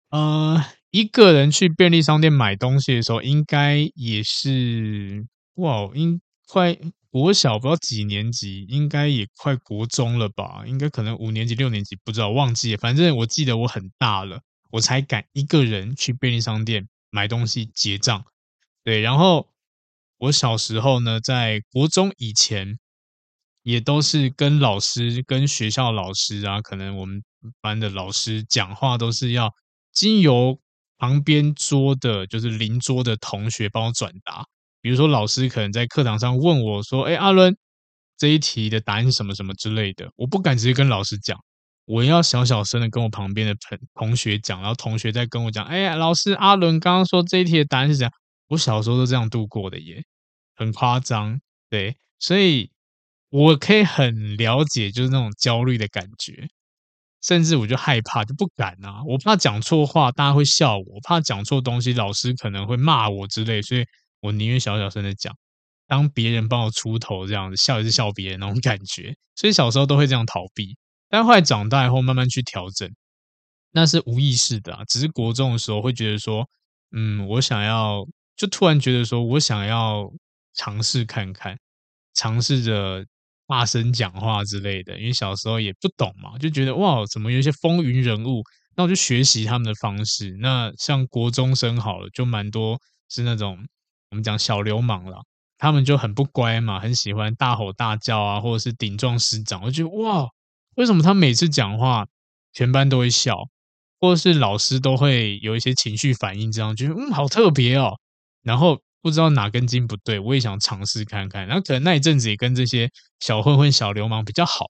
[0.09, 6.77] 呃一个人去便利商店买东西的时候，应该也是哇，应快
[7.11, 10.63] 国小不知道几年级，应该也快国中了吧？
[10.65, 12.77] 应该可能五年级六年级，不知道忘记了。
[12.77, 14.39] 反正我记得我很大了，
[14.71, 18.23] 我才敢一个人去便利商店买东西结账。
[18.85, 19.49] 对，然后
[20.17, 22.79] 我小时候呢，在国中以前。
[23.67, 27.21] 也都是跟老师、跟学校老师啊，可能我们
[27.59, 29.53] 班的老师讲话都是要
[29.91, 30.57] 经由
[30.97, 34.45] 旁边桌的，就是邻桌的同学帮我转达。
[34.79, 37.57] 比如说，老师可能在课堂上问我说：“哎，阿伦，
[38.17, 41.37] 这一题的答案是什么什么之类的。”我不敢直接跟老师讲，
[41.83, 48.13] 我要小小声的跟我旁边的朋同学讲，然后同学再跟我讲：“哎呀，老师，阿伦刚刚说这一题的答案是怎样？”
[48.47, 50.01] 我小时候都这样度过的耶，
[50.55, 51.41] 很夸张。
[51.69, 52.71] 对，所以。
[53.29, 56.47] 我可以很了解，就是那种焦虑的感觉。
[57.21, 63.83] 甚至我就害怕，就不敢啊，我怕讲错话，大家会笑我，我怕讲错东西，老师可能会骂我之类，所以
[64.21, 65.35] 我宁愿小小声的讲，
[65.87, 70.77] 当别人帮我出头这样子，笑也是笑别人那种感觉，所以小时候都会这样逃避，
[71.09, 72.89] 但后来长大以后慢慢去调整，
[73.71, 76.47] 那是无意识的，只是国中的时候会觉得说，
[76.91, 78.05] 嗯，我想要，
[78.37, 80.07] 就突然觉得说我想要
[80.53, 81.57] 尝试看看，
[82.13, 83.03] 尝试着。
[83.47, 88.43] 大声讲话之类的，因为小时候也不懂嘛，就觉得哇，怎么有一些风云人物？
[88.75, 90.35] 那我就学习他们的方式。
[90.41, 92.77] 那像国中生好了，就蛮多
[93.09, 93.57] 是那种
[94.11, 95.23] 我们讲小流氓了，
[95.57, 99.63] 他们就很不乖嘛，很喜欢大吼大叫啊，或者是顶撞师长。
[99.63, 100.27] 我就觉得哇，
[100.75, 102.05] 为什么他每次讲话，
[102.53, 103.35] 全班都会笑，
[103.99, 106.51] 或者是老师都会有一些情绪反应？
[106.51, 107.97] 这样觉得嗯，好特别哦。
[108.43, 108.81] 然后。
[109.01, 111.47] 不知道哪根筋不对，我也想尝试看看。
[111.47, 112.89] 然后可能那一阵子也跟这些
[113.19, 114.65] 小混混、小流氓比较好，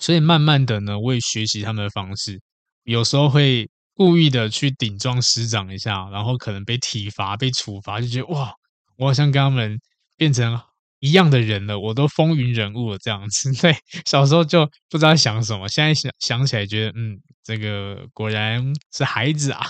[0.00, 2.40] 所以慢慢的呢，我也学习他们的方式。
[2.84, 8.52] 有时候会故意的去顶撞师长一下，然后可能被体罚、被处罚，就觉得哇，
[8.96, 9.78] 我好像跟他们
[10.16, 10.60] 变成
[11.00, 13.52] 一样的人了，我都风云人物了这样子。
[13.62, 19.60] 对，小时候就不知道想什么，现在想想起来觉得，嗯，这个果然是孩子啊。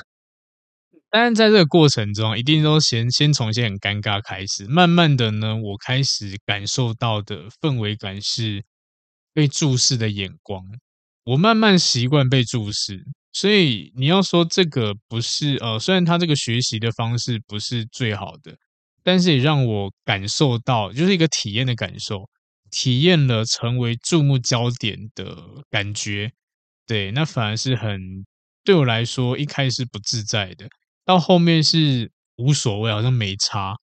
[1.17, 8.65] 但是在这个过程中，一定都先先从一些很尴尬开始，慢慢的呢，我开始感受到的氛围感是
[9.33, 10.61] 被注视的眼光。
[11.23, 18.57] 我慢慢习惯被注视，所以你要说这个不是呃，虽然他这个学习的方式不是最好的，
[19.05, 22.29] 但是也让我感受到，就是一个体验的感受，
[22.73, 25.37] 体验了成为注目焦点的
[25.71, 26.33] 感觉。
[26.89, 28.01] 对，那反而是很
[28.65, 30.69] 对我来说一开始不自在的。
[31.05, 33.77] 到后面是无所谓，好像没差。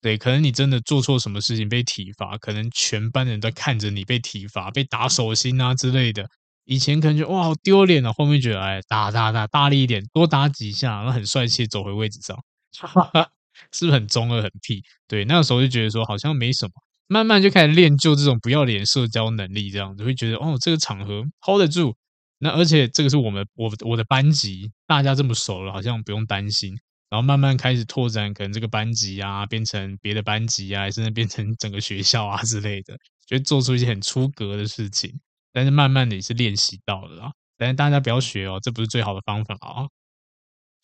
[0.00, 6.24] 对，可能你真的做错什么事情被体罚，可能全班人都看着你被体罚、被打手心啊之类的。
[6.64, 12.36] 以前可能就哇好丢脸啊，后面觉得哎打打打大力一点，多打几下，然后很帅气走回位置上，
[13.72, 14.80] 是不是很中二很屁？
[15.08, 16.72] 对，那个时候就觉得说好像没什么，
[17.08, 21.96] 慢慢就开始练就这种不要脸社交能力，这样子会觉得哦这个场合 hold 得住。
[22.38, 26.74] 那而且这个是我们我我的班级，大家这么熟了，好像不用担心。
[27.10, 35.18] 然后慢慢开始拓展，可能这个班级啊，变成别的班级啊，甚至变成整个学校啊 之类的，就做出一些很出格的事情。
[35.52, 37.32] 但是慢慢的也是练习到了啊。
[37.56, 39.88] 但是大家不要学哦，这不是最好的方法啊。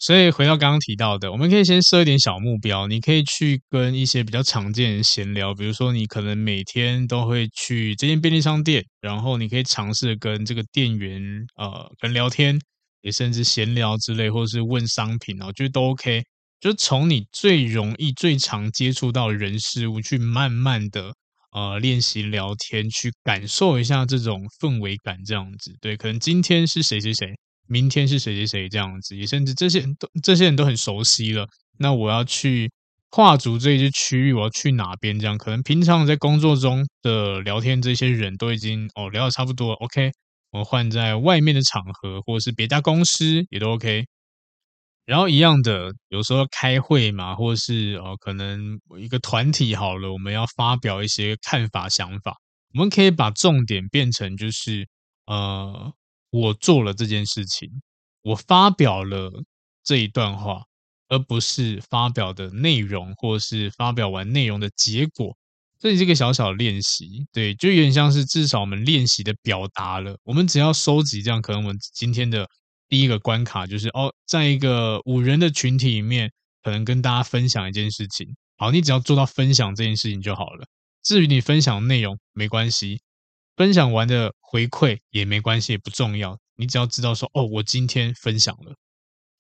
[0.05, 2.87] 所以回到刚刚提到的，我们可以先设一点小目标。
[2.87, 11.23] 你可以去跟一些比较常见的人闲聊，比如说你可能每天都会去这间便利商店，然后你可以尝试跟这个店员
[11.57, 12.61] 呃跟聊天，
[13.01, 16.23] 也甚至闲聊之类，或者是问商品哦，我觉得都 OK。
[16.61, 21.15] 就从你最容易、最常接触到人事物，去慢慢的
[21.53, 25.75] 呃练习聊天，去感受一下这种氛围感，这样子。
[25.81, 27.27] 对，可能今天是谁谁谁。
[27.67, 31.47] 明天是谁谁谁这样子，也甚至这些人都这些人都很熟悉了。
[31.79, 32.71] 那我要去
[33.11, 35.19] 跨足这些区域，我要去哪边？
[35.19, 39.75] 这样可能平常在工作中的聊天，这些人都已经哦聊得差不多了。
[39.77, 40.11] OK，
[40.53, 44.05] 我换在外面的场合，或者是别家公司也都 OK。
[45.07, 52.37] 然后一样的，有时候开会嘛，或者是哦可能一个团体好了，我们要发表一些看法想法，
[52.75, 54.89] 我们可以把重点变成就是
[55.27, 55.93] 呃。
[56.35, 57.71] 我做了这件事情，
[58.23, 59.31] 我发表了
[59.85, 60.65] 这一段话，
[61.09, 65.37] 而不是发表的内容，或是发表完内容的结果。
[65.79, 70.19] 这是一个小小练习，对，就有点像是至少我们练习的表达了。
[70.25, 72.49] 我们只要收集这样，可能我们今天的
[72.89, 76.33] 第一个关卡就是哦，在一个五人的群体里面，
[76.65, 78.27] 可能跟大家分享一件事情。
[78.57, 80.67] 好，你只要做到分享这件事情就好了。
[81.05, 83.03] 至于你分享内容，没关系。
[83.57, 86.39] 分享完的回馈也没关系，也不重要。
[86.55, 88.73] 你只要知道说，哦，我今天分享了，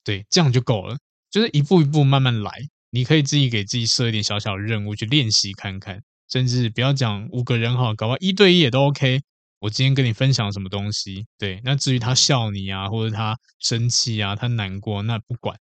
[0.02, 0.98] 对，这样就够了。
[1.30, 2.50] 就是一步一步慢慢来。
[2.90, 9.20] 你可以自己给自己设一点小小的任务去练习看看，甚至不要讲五个人哈，搞不好一对一也都 OK。
[9.60, 15.56] 我今天跟你分享什么东西，对，那至于他笑你啊，或者他生气啊，他难过，那不管。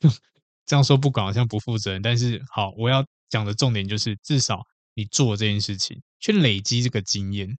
[0.64, 4.62] 这样说不管好像不负责任，但是好，我要讲的重点就是，至少
[4.94, 7.58] 你做这件事情，去累积这个经验。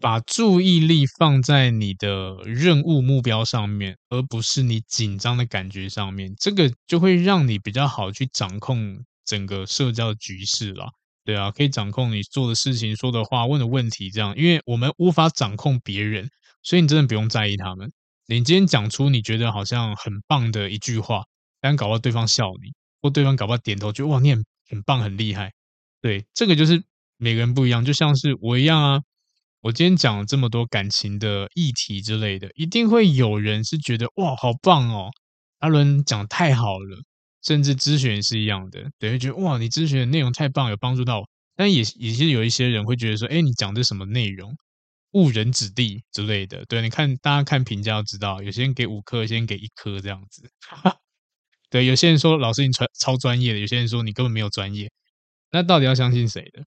[0.00, 10.88] 把注意力放在你的任务目标上面，而不是你紧张的感觉上面，这个就会让你比较好去掌控整个社交局势了。
[11.24, 16.30] 对啊，可以掌控你做的事情、说的话、问的问题，这样，因为我们无法掌控别人，
[16.62, 17.92] 所以你真的不用在意他们。
[18.26, 21.24] 你今天讲出你觉得好像很棒的一句话，
[21.60, 22.72] 但搞不好对方笑你，
[23.02, 25.52] 或对方搞不好点头，就哇，你很很棒、很厉害。
[26.00, 26.82] 对，这个就是
[27.16, 29.02] 每个人不一样，就像是我一样啊。
[29.60, 35.10] 我今天讲了这么多感情的议题之类的，一定会有人是觉得哇，好棒哦，
[35.58, 36.96] 阿伦讲太好了，
[37.42, 41.28] 甚至咨询也是一样的，等于觉得哇，你咨询的内容太棒，有帮助到我。
[41.56, 44.56] 但也也是有一些人会觉得说，哎，你讲的什么内容，
[45.12, 46.64] 误人子弟之类的。
[46.66, 50.48] 对，你看大家看评价要知道，有些人给五颗，有些人给一颗这样子。
[51.68, 54.88] 对，有些人说老师你超超专业的，有些人说你根本没有专业。
[55.50, 56.62] 那到底要相信谁的？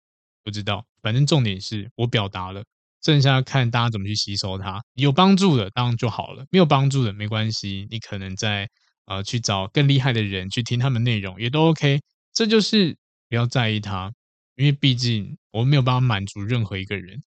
[0.45, 0.87] 不知道。
[1.03, 2.63] 反正重点是我表达了，
[3.07, 4.83] 剩下看大家怎么去吸收它。
[4.95, 7.87] 有帮助的当然就好了，没有帮助的没关系。
[7.89, 8.69] 你可能在
[9.07, 12.01] 呃去找更厉害的人去听他们内容也都 OK。
[12.33, 12.97] 这就是
[13.29, 14.13] 不要在意它。
[14.57, 17.23] 因为毕竟我没有办法满足任何一个人，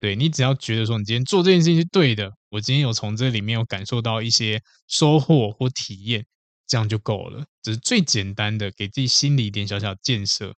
[0.00, 6.26] 对，你只要觉得说你今天做这件事情是对的，我今天有从这里面有感受到一些收获或体验，
[6.66, 10.54] 这样就够了，只是最简单的，给自己心里一点小小建设。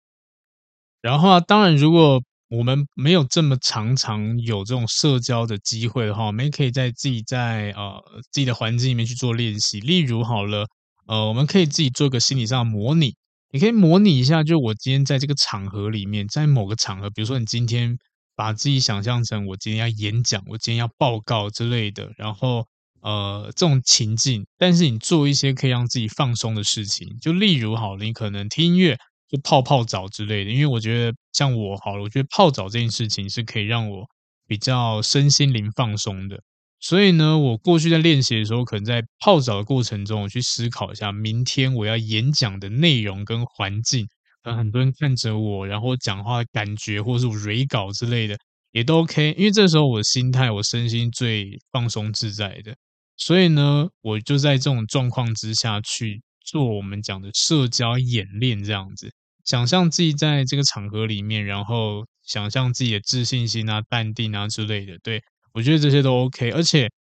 [1.00, 2.24] 然后啊，当然如果
[2.56, 8.02] 我们没有这么常常有这种社交的机会的话，我们也可以在自己在呃
[8.32, 9.80] 自己的环境里面去做练习。
[9.80, 10.66] 例如好了，
[11.08, 13.16] 呃，我们可以自己做一个心理上的模拟。
[13.52, 17.98] 你可以模拟一下，就我今天在这个场合里面，在某个场合，比如说你今天
[18.36, 22.66] 把自己想象成我今天要演讲，我今天要报告之类的，然后
[23.02, 28.98] 呃这种情境，但是你做一些可以让自己放松的事情，就例如好了，你可能听音乐，
[29.30, 34.06] 就泡泡澡之类的，因为我觉得像我好了，我觉得泡澡这件事情是可以让我
[34.48, 36.42] 比较身心灵放松的。
[36.80, 44.08] 所以呢，我过去在练习的时候，可能在泡澡的过程中，我去思考一下明天我要演讲的内容跟环境，
[44.44, 48.38] 可能，很多人看着我，然后讲话感觉，或是我蕊稿之类的，
[48.72, 49.36] 也都 OK。
[49.38, 52.74] 因为这时候我的心态，我身心最放松自在的。
[53.18, 59.12] 所以呢，我就在这种状况之下去做我们讲的社交演练，这样子，
[59.46, 65.24] 想象自己在这个场合里面，然后想象自己的自信心啊、淡定啊之类的，对。
[65.54, 66.92] 我觉得这些都 OK，而且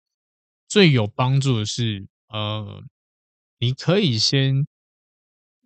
[0.69, 2.81] 最有帮助的是，呃，
[3.59, 4.65] 你可以先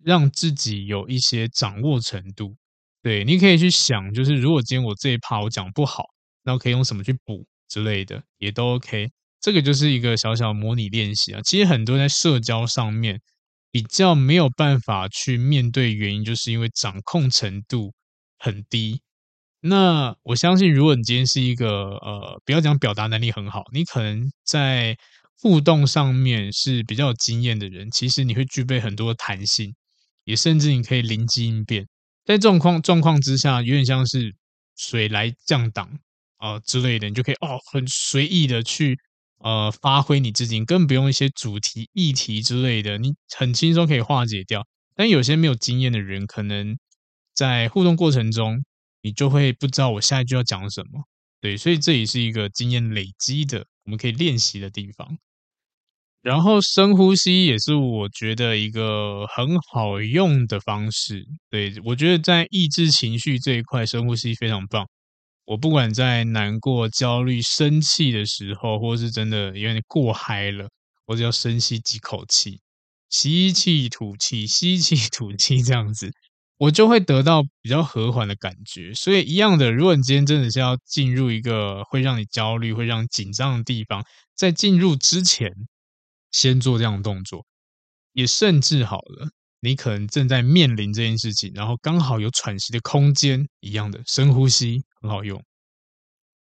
[0.03, 2.57] 让自己有一些掌握程度。
[3.03, 6.05] 对，你可以去想，就是如果今天我这一趴我讲不好，
[6.45, 9.11] 那我可以用什么去补之类的，也都 OK。
[9.41, 11.41] 这个就是一个小小模拟练习啊。
[11.45, 13.21] 其实很多在社交上面
[13.71, 17.93] 比较没有办法去面对，原因就是因为掌控程度
[18.39, 19.01] 很低。
[19.61, 24.97] 那我相信，如果你今天是一个呃，不要讲表达能力很好，你可能在
[25.41, 29.75] 互动上面是比较有经验的人，其实你会具备很多弹性，
[30.25, 31.87] 也甚至你可以灵机应变。
[32.25, 34.33] 在这种状状况之下，有点像是
[34.77, 35.91] 水来降档
[36.37, 38.97] 啊、之类的，你就可以哦很随意的去
[39.39, 44.67] 呃发挥你自己，你根本不用一些主题、议题之类的，你很轻松可以化解掉。
[44.95, 46.77] 但有些没有经验的人，可能
[47.35, 48.65] 在互动过程中，
[49.03, 51.05] 你就会不知道我下一句要讲什么，
[51.41, 55.19] 对，所以这也是一个经验累积的，我们可以练习的地方。
[56.21, 64.85] 然后深呼吸也是我觉得一个很好用的方式，对，我觉得在抑制情绪这一块，深呼吸非常棒。
[65.49, 70.69] 我不管在难过、焦虑、生气的时候，或是真的有点过嗨了，
[71.07, 72.61] 我只要深吸几口气，
[73.09, 76.11] 吸气吐气，吸气 吐气这样子。
[76.59, 84.05] 我就会得到比较和缓的感觉，所以一样的，如果你今天真的是要进入一个会让你焦虑、会让你紧张的地方，
[84.37, 85.51] 在进入之前，
[86.31, 87.47] 先做这样的动作，
[88.13, 89.31] 也甚至好了，
[89.61, 95.43] 你可能正在面临这件事情，然后刚好有喘息的空间，一样的深呼吸很好用。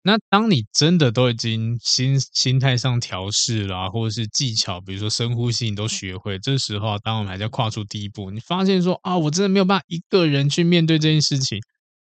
[0.03, 11.59] 那当你真的都已经心心态上调试了，或者是技巧，比如说深呼吸，你都学会，这时候当我们还在跨出第一步，你发现说啊，我真的没有办法一个人去面对这件事情。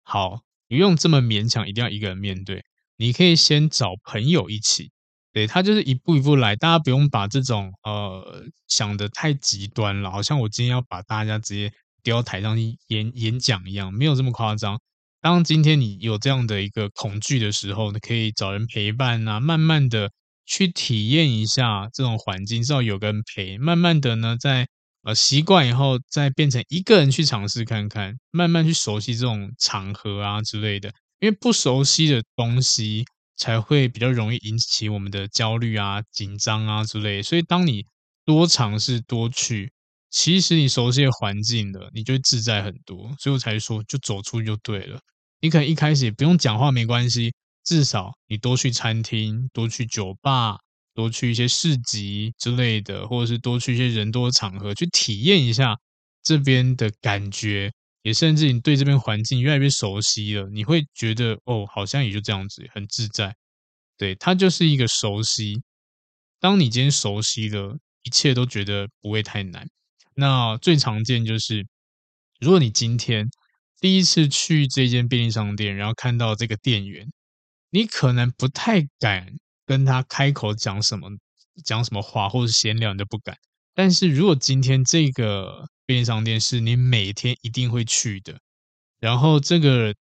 [0.04, 2.62] 好，不用这么勉强，一定要一个人面对。
[2.98, 4.92] 你可以先找朋友一起，
[5.36, 11.70] 对，他就是一步一步来，大家不用把这种呃想得太极端了，好像我今天要把大家直接
[12.04, 14.80] 丢到台上去演演讲一样，没有这么夸张。
[15.20, 20.10] 当今天你有这样的一个恐惧的时候，你可以找人陪伴啊，慢慢的
[20.46, 23.58] 去体验一下这种环境，至少有个人陪。
[23.58, 24.66] 慢慢的呢，在
[25.04, 30.94] 呃习惯以后，再变成一个人去尝试看看，慢慢去熟悉这种场合啊之类的。
[31.20, 33.04] 因为不熟悉的东西，
[33.38, 37.22] 才会比较容易引起我们的焦虑啊、紧张啊之类。
[37.22, 37.86] 所以，当你
[38.26, 39.72] 多尝试、多去。
[40.12, 44.98] 其实你熟悉的环境了，你就自在很多，所以我才说就走出就对了。
[45.42, 47.34] 你可能一开始也不用讲话没关系，
[47.66, 50.58] 至少你多去餐厅、多去酒吧、
[50.94, 55.76] 多去一些市集之类的，或者是多去一些人多的场合去体验一下
[56.24, 57.74] 这边的感觉，
[58.06, 63.36] 也甚至你对这边环境越来越熟悉了，你会觉得哦，好像也就这样子，很自在。
[63.98, 65.60] 对，它就是一个熟悉。
[66.40, 69.68] 当你今天熟悉了，一切都觉得不会太难。
[70.14, 71.66] 那最常见就是，
[72.40, 73.28] 如果你今天
[73.80, 77.12] 第一次去这间便利商店，然后看到这个店员，
[77.72, 79.34] 你可能不太敢
[79.66, 81.10] 跟他开口讲什么，
[81.64, 83.36] 讲什么话，或者闲聊你都不敢。
[83.76, 88.40] 但是如果今天这个便利商店是你每天一定会去的，
[89.02, 89.94] 然后这个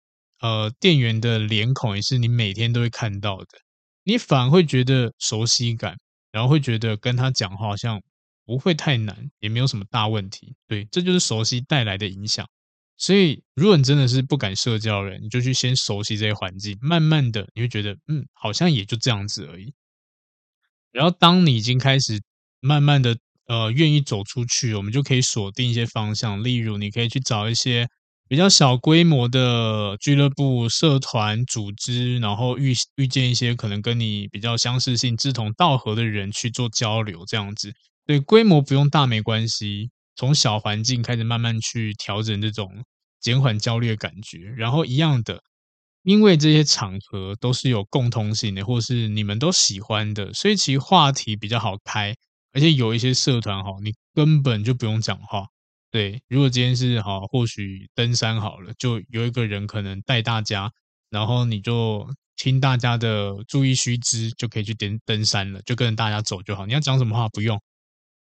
[0.40, 3.46] 呃店员的脸孔也是你每天都会看到的，
[4.04, 5.96] 你反而会觉得熟悉感，
[6.30, 8.00] 然后会觉得跟他讲话好像
[8.44, 10.54] 不会太难，也没有什么大问题。
[10.68, 12.46] 对，这就是熟悉带来的影响。
[12.98, 19.72] 所以，如果你真的是不敢社交的人，你就去先熟悉这些环境，慢慢的你会觉得，嗯，好像也就这样子而已。
[20.92, 22.20] 然后，当你已经开始
[22.60, 23.16] 慢慢的。
[23.52, 26.42] 呃，愿意走出去，我们就可以锁定一些方向。
[26.42, 27.86] 例如，你可以去找一些
[28.26, 37.74] 比较小规模的俱乐部、社团组织，然后遇遇见一些可能跟你比较相似性、志同道合的人去做交流，这样子。
[38.06, 42.70] 对，规模不用大没关系，从小环境开始慢慢去调整这种
[43.20, 44.38] 减缓焦虑的感觉。
[44.56, 45.42] 然后一样的，
[46.04, 52.14] 因为这些场合都是有共通性的，或是你们都喜欢的，所以其实话题比较好开。
[52.52, 55.46] 而且有一些社团哈，你根本就不用讲话。
[55.90, 60.72] 对，如果今天是哈，或许登山好了，就有一个人可能带大家，
[61.10, 66.64] 然后你就听大家的注意须知，就可以去点登山了，就跟着大家走就好。
[66.66, 67.60] 你要讲什么话不用，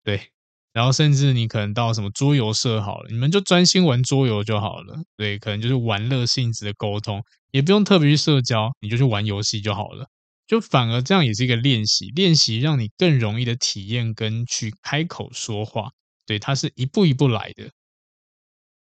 [0.03, 0.29] 对。
[0.73, 5.03] 然后甚至你可能到什么桌游社好了，你们就专心玩桌游就好了。
[5.15, 10.07] 对，可能就是玩乐性质的沟通，也不用特别去社交，你就去玩游戏就好了。
[10.47, 15.89] 就反而这样也是一个练习，练习让你更容易的体验跟去开口说话，
[16.25, 17.71] 对，它是一步一步来的。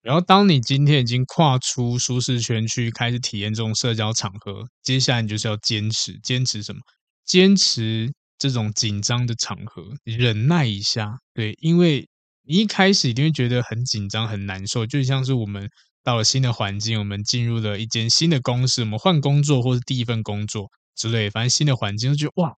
[0.00, 6.80] 然后当你今天已经跨出舒适圈去开始体验这种社交场合，接下来你就是要坚持，坚持什么？
[7.26, 12.08] 坚持这种紧张的场合，忍耐一下，对，因为
[12.44, 15.68] 你一开始一定会觉得很紧张、很难受，就像是我们
[16.04, 20.70] 到了新的环境，我们进入了一间新的公司，我们换工作或是第一份工作。
[20.98, 22.52] 之类，反正新的环境就哇，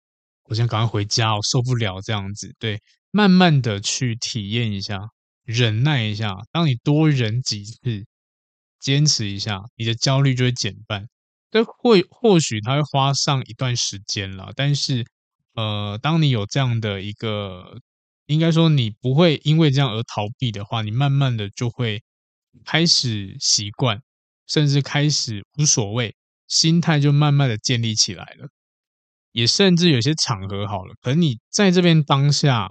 [0.45, 2.55] 我想赶快回家，我受不了这样子。
[2.59, 2.80] 对，
[3.11, 5.01] 慢慢的去体验一下，
[5.45, 6.34] 忍耐一下。
[6.53, 8.07] 当你多忍几次，
[8.80, 11.09] 坚持一下，你的焦虑就会减半。
[11.51, 15.05] 但会或许它会花上一段时间了，但是
[15.55, 17.78] 呃，当你有这样的一个，
[18.26, 22.03] 应该说你不会因为这样而逃避的话，你慢慢的就会
[22.66, 24.01] 开始习惯，
[24.47, 26.14] 甚至开始无所谓。
[26.49, 28.49] 心态就慢慢的建立起来了，
[29.33, 32.69] 也甚至有些场合好了，可能你在这边当下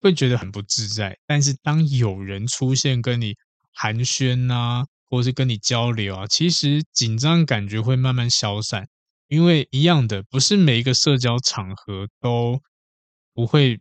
[0.00, 3.36] 会觉得很不自在，但是当有人出现跟你
[3.74, 8.88] 寒暄啊，或是跟你交流啊，其实紧张感觉会慢慢消散，
[9.28, 12.58] 因为一样的，不是每一个社交场合都
[13.34, 13.78] 不会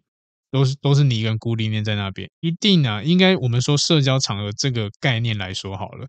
[0.51, 6.07] 都是都是你一个人孤零零在那边，一定啊，应该我们说社交场合这个概念来说好了，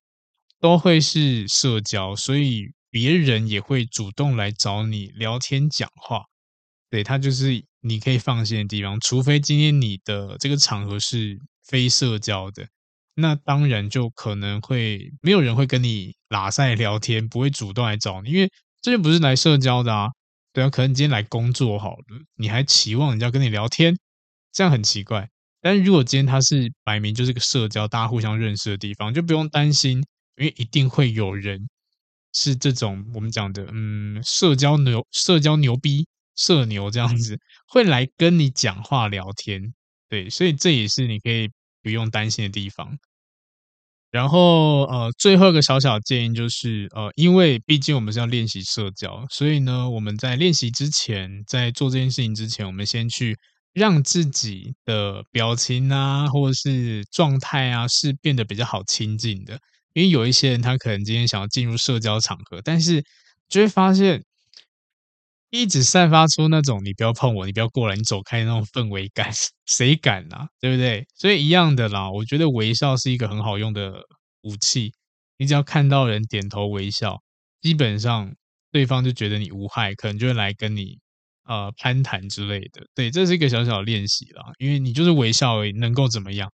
[0.58, 2.72] 都会是社交，所以。
[2.90, 6.24] 别人也会主动来找你聊天讲话，
[6.90, 8.98] 对，他就是你可以放心的地方。
[9.00, 12.66] 除非今天你的这个场合是非社交的，
[13.14, 20.08] 那当然就可能会没有人会跟你拉赛聊天，不会主动来找你，因为这就不是来社交的啊。
[20.52, 22.04] 对啊，可能你今天来工作好了，
[22.36, 23.96] 你还期望人家跟你聊天，
[24.52, 25.28] 这样很奇怪。
[25.60, 29.98] 但是如果今天他是摆明就是个社交，大家互相认识的地方，就不用担心，
[30.36, 31.68] 因为一定会有人。
[32.32, 36.06] 是这种我们讲的，嗯，社交牛、社交牛逼、
[36.36, 39.74] 社牛这样子会来跟你讲话聊天，
[40.08, 41.48] 对，所以这也是你可以
[41.82, 42.98] 不用担心的地方。
[44.10, 53.36] 然后，呃，最后一个小小建议就是，呃，因为毕竟我们是要练习社交，所以呢，我们在练习之前，在做这件事情之前，我们先去
[53.74, 59.58] 让自己的表情啊，或者是状态啊，是变得比较好亲近的。
[59.92, 63.04] 因为有一些人，他可能今天想要进入社交场合，但是
[63.48, 64.22] 就会发现
[65.50, 69.32] 一直散发出那种“你不要碰我，你不要过来，你走开”那种氛围感，
[69.66, 70.46] 谁敢啊？
[70.60, 71.06] 对不对？
[71.14, 73.94] 所以一样的啦，我觉得微笑是一个很好用的
[74.42, 74.92] 武器。
[75.38, 77.22] 你只要看到人点头微笑，
[77.62, 78.34] 基本上
[78.70, 80.98] 对方就觉得你无害，可能就会来跟你
[81.44, 82.86] 呃攀谈之类的。
[82.94, 86.52] 对，这是一个小小的练习啦，因为你就是微笑而已，能够怎么样？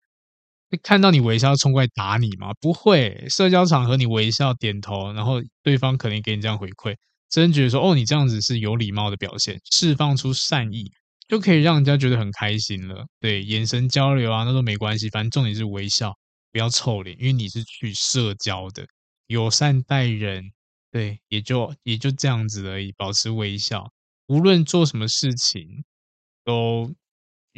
[0.79, 2.53] 看到你微笑冲过来打你吗？
[2.61, 6.97] 不会，社交场合你微笑点头，然后对方可能给你这样回馈，
[7.29, 10.91] 真觉得说哦，你这样子是有礼貌的表现，释放出善意，
[11.29, 13.07] 就可以让人家觉得很开心了。
[13.21, 16.15] 对，眼神交流啊，那都没关系，反正重点是微笑。
[16.53, 18.85] 不要臭脸，因为你是去社交的，
[19.29, 20.43] 友善待人，
[20.91, 23.89] 对，也就也就这样子而已，保持微笑，
[24.27, 25.85] 无论做什么事情，
[26.45, 26.93] 都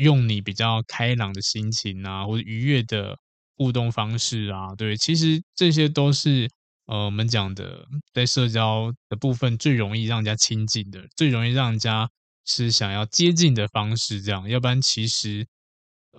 [0.03, 3.16] 用你比较开朗的心情啊，或者愉悦的
[3.57, 6.48] 互动方式啊，对，其实这些都是
[6.86, 12.11] 呃我们讲的在社交的部分最容易让人家亲近的，最容易让人家
[12.44, 15.46] 是想要接近的方式，这样，要不然其实。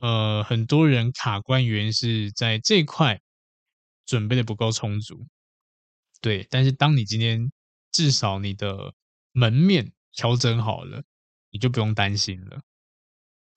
[0.02, 3.22] 呃，很多人卡关原因是在这块
[4.08, 5.28] 准备的不够充足，
[6.20, 6.48] 对。
[6.50, 7.52] 但是当你今天
[7.92, 8.92] 至少你的
[9.34, 11.04] 门面调整好了，
[11.52, 12.60] 你就不用担心了。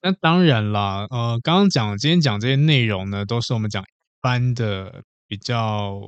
[0.03, 3.87] 那当然啦，呃，刚刚讲今天讲这些内容呢，都是我们讲一
[4.21, 6.01] 般的比较，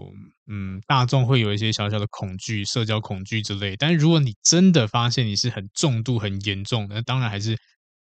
[0.46, 3.76] 嗯，大众会有一些小小的恐惧、社交恐惧之类。
[3.76, 7.56] 但如果你真的发现你是很重度、很严重的，那当然还是。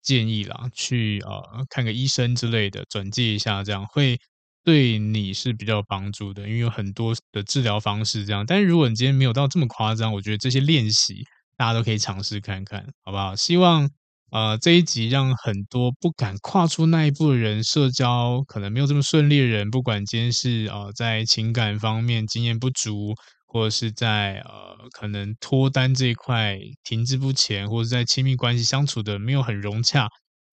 [0.01, 4.17] 建议啦，去呃看个医生之类的，转介一下，这样会
[4.63, 8.45] 对你是比较有帮助的，因为有很多的治疗方式这样。
[8.45, 11.25] 但是如果你今天没有到这么夸张，我觉得这些练习
[11.57, 13.35] 大家都可以尝试看看，好不好？
[13.35, 13.89] 希望
[14.31, 23.13] 呃这一集让很多不敢跨出那一步的人，社交可能没有这么顺利的人，不管今天是呃在情感方面经验不足。
[23.51, 30.07] 或者是在呃，可能脱单这一块停滞不前，或者在亲密关系相处的没有很融洽，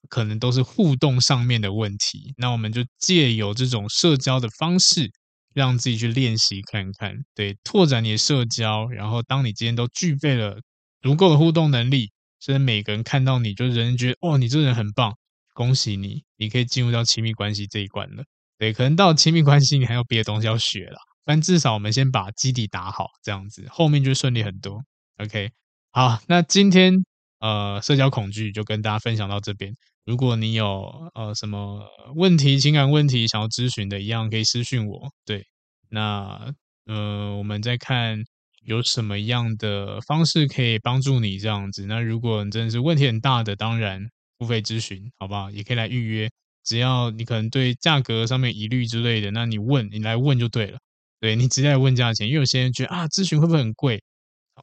[0.09, 2.33] 可能都是互动上面的问题。
[2.39, 5.11] 那我们就借由这种社交的方式，
[5.53, 8.89] 让自己去练习看看，对，拓展你的社交。
[8.89, 10.57] 然后，当你今天都具备了
[11.03, 15.12] 足够的互动能力，所以每个人看到你就人人觉得哦，你这个人很棒，
[15.55, 18.24] 恭喜你，你可以进入到亲密关系这一关了。
[18.59, 20.99] 对，可能到亲密关系，你还有别的东西要学啦。
[21.24, 24.80] 但至少我们先把基底打好，这样子后面就顺利很多。
[25.18, 25.51] OK，
[25.93, 26.95] 好，那今天
[27.41, 29.74] 呃社交恐惧就跟大家分享到这边。
[30.05, 31.84] 如果你有呃什么
[32.14, 35.11] 问题、情感问题想要咨询的，一样可以私讯我。
[35.24, 35.45] 对，
[35.91, 36.55] 那
[36.87, 38.22] 呃我们再看
[38.66, 41.86] 有什么样的方式可以帮助你这样子。
[41.86, 45.50] 那如果你真的是问题很大的，当然付费咨询，好不好？
[45.50, 46.28] 也可以来预约。
[46.64, 50.78] 只要你可能对价格上面疑虑之类的，那你问你来问就对了。
[51.20, 54.02] 对，你直接来问价钱，因为有些人觉得啊，咨询会不会很贵？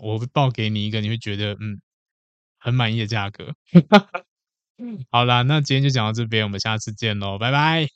[0.01, 1.79] 我会报给你一个你会觉得嗯
[2.59, 3.53] 很满意的价格。
[5.11, 7.87] 好啦，那今天就讲到这边，我们下次见喽，拜拜。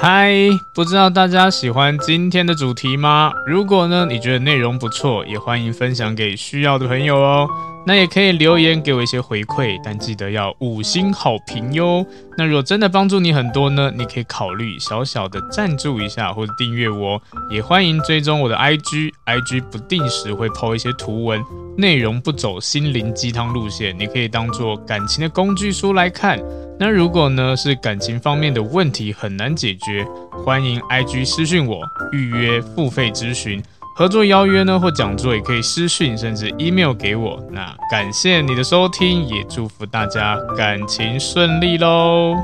[0.00, 0.32] 嗨，
[0.72, 3.32] 不知道大家喜欢今天的主题吗？
[3.44, 7.48] 如果呢，你觉得内容不错，也欢迎分享给需要的朋友哦。
[7.86, 12.04] 那也可以留言给我一些回馈，但记得要五星好评哟。
[12.36, 17.20] 那如果真的帮助你很多呢，你可以考虑小小的赞助一下或者订阅我，
[17.50, 21.42] 也欢迎追踪我的 IG，IG 不定时会抛一些图文，
[21.76, 26.38] 内容不走心灵鸡汤路线，你可以当做感情的工具书来看。
[26.78, 30.06] 那如果呢是感情方面的问题很难解决，
[30.44, 31.80] 欢迎 IG 私讯我
[32.12, 33.62] 预约付费咨询。
[33.98, 37.44] 合作邀约呢，或讲座也可以私讯，甚至 email 给我。
[37.50, 42.36] 那感谢你的收听，也祝福大家感情顺利喽。